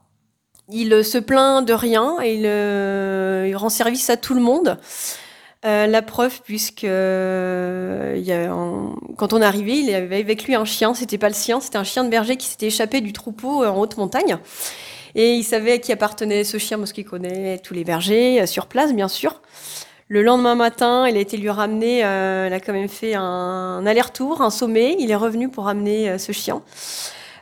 [0.67, 4.79] Il se plaint de rien et il, euh, rend service à tout le monde.
[5.63, 6.87] Euh, la preuve, puisque
[9.17, 10.95] quand on est arrivé, il avait avec lui un chien.
[10.95, 13.77] C'était pas le sien, c'était un chien de berger qui s'était échappé du troupeau en
[13.77, 14.39] haute montagne.
[15.13, 18.65] Et il savait à qui appartenait ce chien, parce qu'il connaît tous les bergers sur
[18.65, 19.39] place, bien sûr.
[20.07, 23.83] Le lendemain matin, il a été lui ramener, euh, il a quand même fait un,
[23.87, 24.95] aller-retour, un sommet.
[24.99, 26.61] Il est revenu pour ramener euh, ce chien.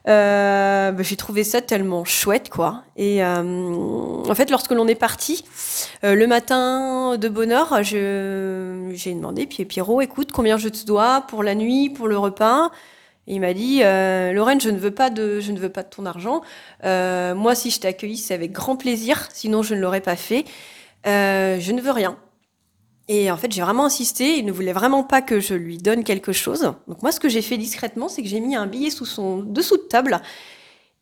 [0.07, 2.83] Euh, bah, j'ai trouvé ça tellement chouette, quoi.
[2.95, 5.43] Et euh, en fait, lorsque l'on est parti,
[6.05, 10.85] euh, le matin de bonne heure, je, j'ai demandé, puis Pierrot, écoute, combien je te
[10.85, 12.71] dois pour la nuit, pour le repas?
[13.27, 15.83] Et il m'a dit, euh, Lorraine, je ne veux pas de, je ne veux pas
[15.83, 16.41] de ton argent.
[16.85, 19.27] Euh, moi, si je t'ai accueilli, c'est avec grand plaisir.
[19.33, 20.45] Sinon, je ne l'aurais pas fait.
[21.07, 22.17] Euh, je ne veux rien.
[23.07, 24.37] Et en fait, j'ai vraiment insisté.
[24.37, 26.73] Il ne voulait vraiment pas que je lui donne quelque chose.
[26.87, 29.39] Donc moi, ce que j'ai fait discrètement, c'est que j'ai mis un billet sous son
[29.39, 30.21] dessous de table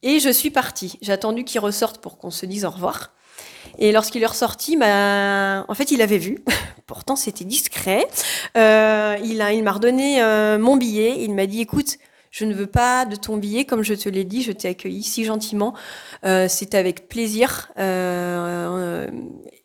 [0.03, 0.97] et je suis partie.
[1.01, 3.11] J'ai attendu qu'il ressorte pour qu'on se dise au revoir.
[3.77, 6.43] Et lorsqu'il est ressorti, bah, en fait, il avait vu.
[6.87, 8.07] Pourtant, c'était discret.
[8.57, 11.17] Euh, il m'a redonné euh, mon billet.
[11.19, 11.97] Il m'a dit, écoute,
[12.31, 15.03] je ne veux pas de ton billet, comme je te l'ai dit, je t'ai accueilli
[15.03, 15.73] si gentiment.
[16.25, 17.71] Euh, C'était avec plaisir.
[17.77, 19.07] Euh,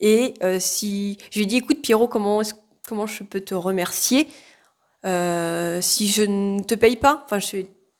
[0.00, 2.42] et euh, si je lui ai dit, écoute Pierrot, comment
[2.86, 4.28] comment je peux te remercier
[5.04, 7.24] euh, si je ne te paye pas?
[7.24, 7.38] Enfin,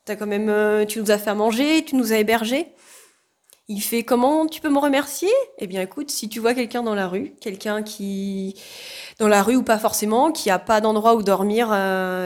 [0.08, 2.68] as quand même, euh, tu nous as fait à manger, tu nous as hébergés.
[3.68, 5.30] Il fait comment tu peux me remercier?
[5.58, 8.54] Eh bien, écoute, si tu vois quelqu'un dans la rue, quelqu'un qui
[9.18, 11.68] dans la rue ou pas forcément, qui a pas d'endroit où dormir,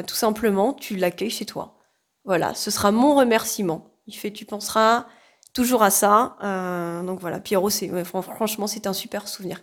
[0.07, 1.79] tout simplement, tu l'accueilles chez toi.
[2.27, 3.87] Voilà, ce sera mon remerciement.
[4.07, 5.07] Il fait, tu penseras
[5.53, 6.36] toujours à ça.
[6.42, 9.62] Euh, donc voilà, Pierrot, c'est franchement, c'est un super souvenir.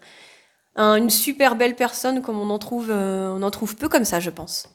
[0.75, 4.05] Un, une super belle personne, comme on en trouve, euh, on en trouve peu comme
[4.05, 4.69] ça, je pense.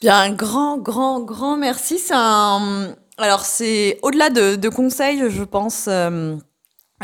[0.00, 1.98] Bien, grand, grand, grand merci.
[1.98, 2.14] C'est.
[3.18, 6.36] Alors, c'est au-delà de, de, conseils, je pense, euh,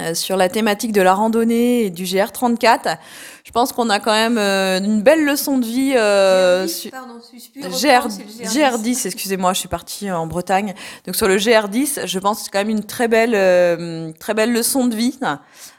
[0.00, 2.96] euh, sur la thématique de la randonnée et du GR34.
[3.44, 5.92] Je pense qu'on a quand même euh, une belle leçon de vie.
[5.96, 7.18] Euh, GR10, pardon,
[7.54, 10.72] GR, GR10, GR10 excusez-moi, je suis partie en Bretagne.
[11.04, 14.32] Donc sur le GR10, je pense que c'est quand même une très belle, euh, très
[14.32, 15.18] belle leçon de vie,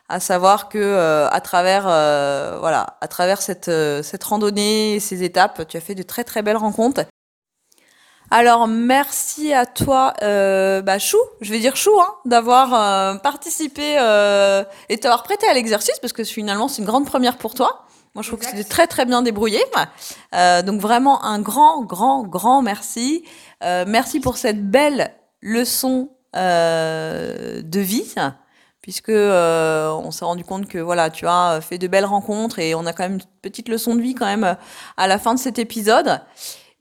[0.10, 3.72] à savoir que euh, à travers, euh, voilà, à travers cette,
[4.04, 7.06] cette randonnée, ces étapes, tu as fait de très très belles rencontres.
[8.32, 13.98] Alors merci à toi, euh, bah, Chou, je vais dire Chou, hein, d'avoir euh, participé
[14.00, 17.86] euh, et t'avoir prêté à l'exercice parce que finalement c'est une grande première pour toi.
[18.16, 18.52] Moi je trouve exact.
[18.52, 19.64] que c'était très très bien débrouillé.
[20.36, 23.24] Euh, donc vraiment un grand grand grand merci.
[23.64, 28.16] Euh, merci pour cette belle leçon euh, de vie
[28.82, 32.76] puisque euh, on s'est rendu compte que voilà, tu as fait de belles rencontres et
[32.76, 34.58] on a quand même une petite leçon de vie quand même
[34.98, 36.20] à la fin de cet épisode.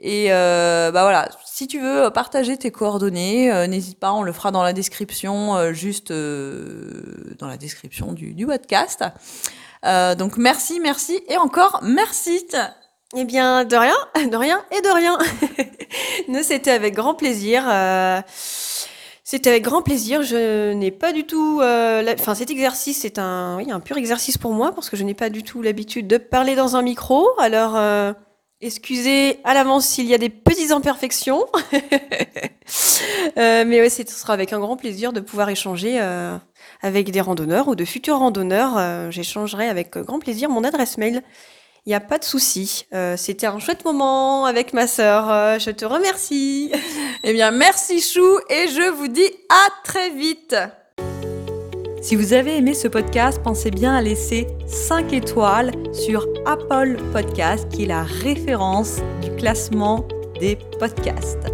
[0.05, 4.33] Et euh, bah voilà, si tu veux partager tes coordonnées, euh, n'hésite pas, on le
[4.33, 9.05] fera dans la description, euh, juste euh, dans la description du, du podcast.
[9.85, 12.45] Euh, donc merci, merci et encore merci.
[13.17, 15.19] Eh bien, de rien, de rien et de rien.
[16.29, 17.65] Nous, c'était avec grand plaisir.
[17.69, 18.21] Euh,
[19.23, 20.23] c'était avec grand plaisir.
[20.23, 21.61] Je n'ai pas du tout.
[21.63, 22.05] Euh.
[22.19, 25.15] Enfin, cet exercice, c'est un, oui, un pur exercice pour moi parce que je n'ai
[25.15, 27.29] pas du tout l'habitude de parler dans un micro.
[27.39, 27.77] Alors.
[27.77, 28.13] Euh,
[28.65, 31.45] Excusez à l'avance s'il y a des petites imperfections.
[33.37, 36.39] euh, mais ouais, ce sera avec un grand plaisir de pouvoir échanger euh,
[36.81, 38.79] avec des randonneurs ou de futurs randonneurs.
[38.79, 41.25] Euh, J'échangerai avec grand plaisir mon adresse mail.
[41.87, 42.87] Il n'y a pas de souci.
[43.17, 45.59] C'était un chouette moment avec ma sœur.
[45.59, 46.71] Je te remercie.
[47.25, 50.55] eh bien, merci Chou et je vous dis à très vite.
[52.03, 57.69] Si vous avez aimé ce podcast, pensez bien à laisser 5 étoiles sur Apple Podcast,
[57.69, 60.05] qui est la référence du classement
[60.41, 61.53] des podcasts.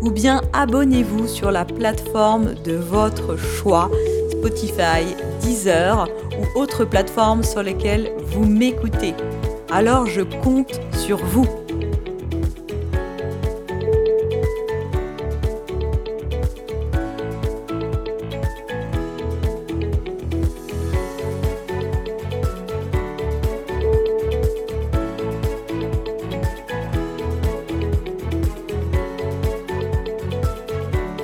[0.00, 3.90] Ou bien abonnez-vous sur la plateforme de votre choix,
[4.30, 9.14] Spotify, Deezer ou autres plateformes sur lesquelles vous m'écoutez.
[9.68, 11.48] Alors je compte sur vous.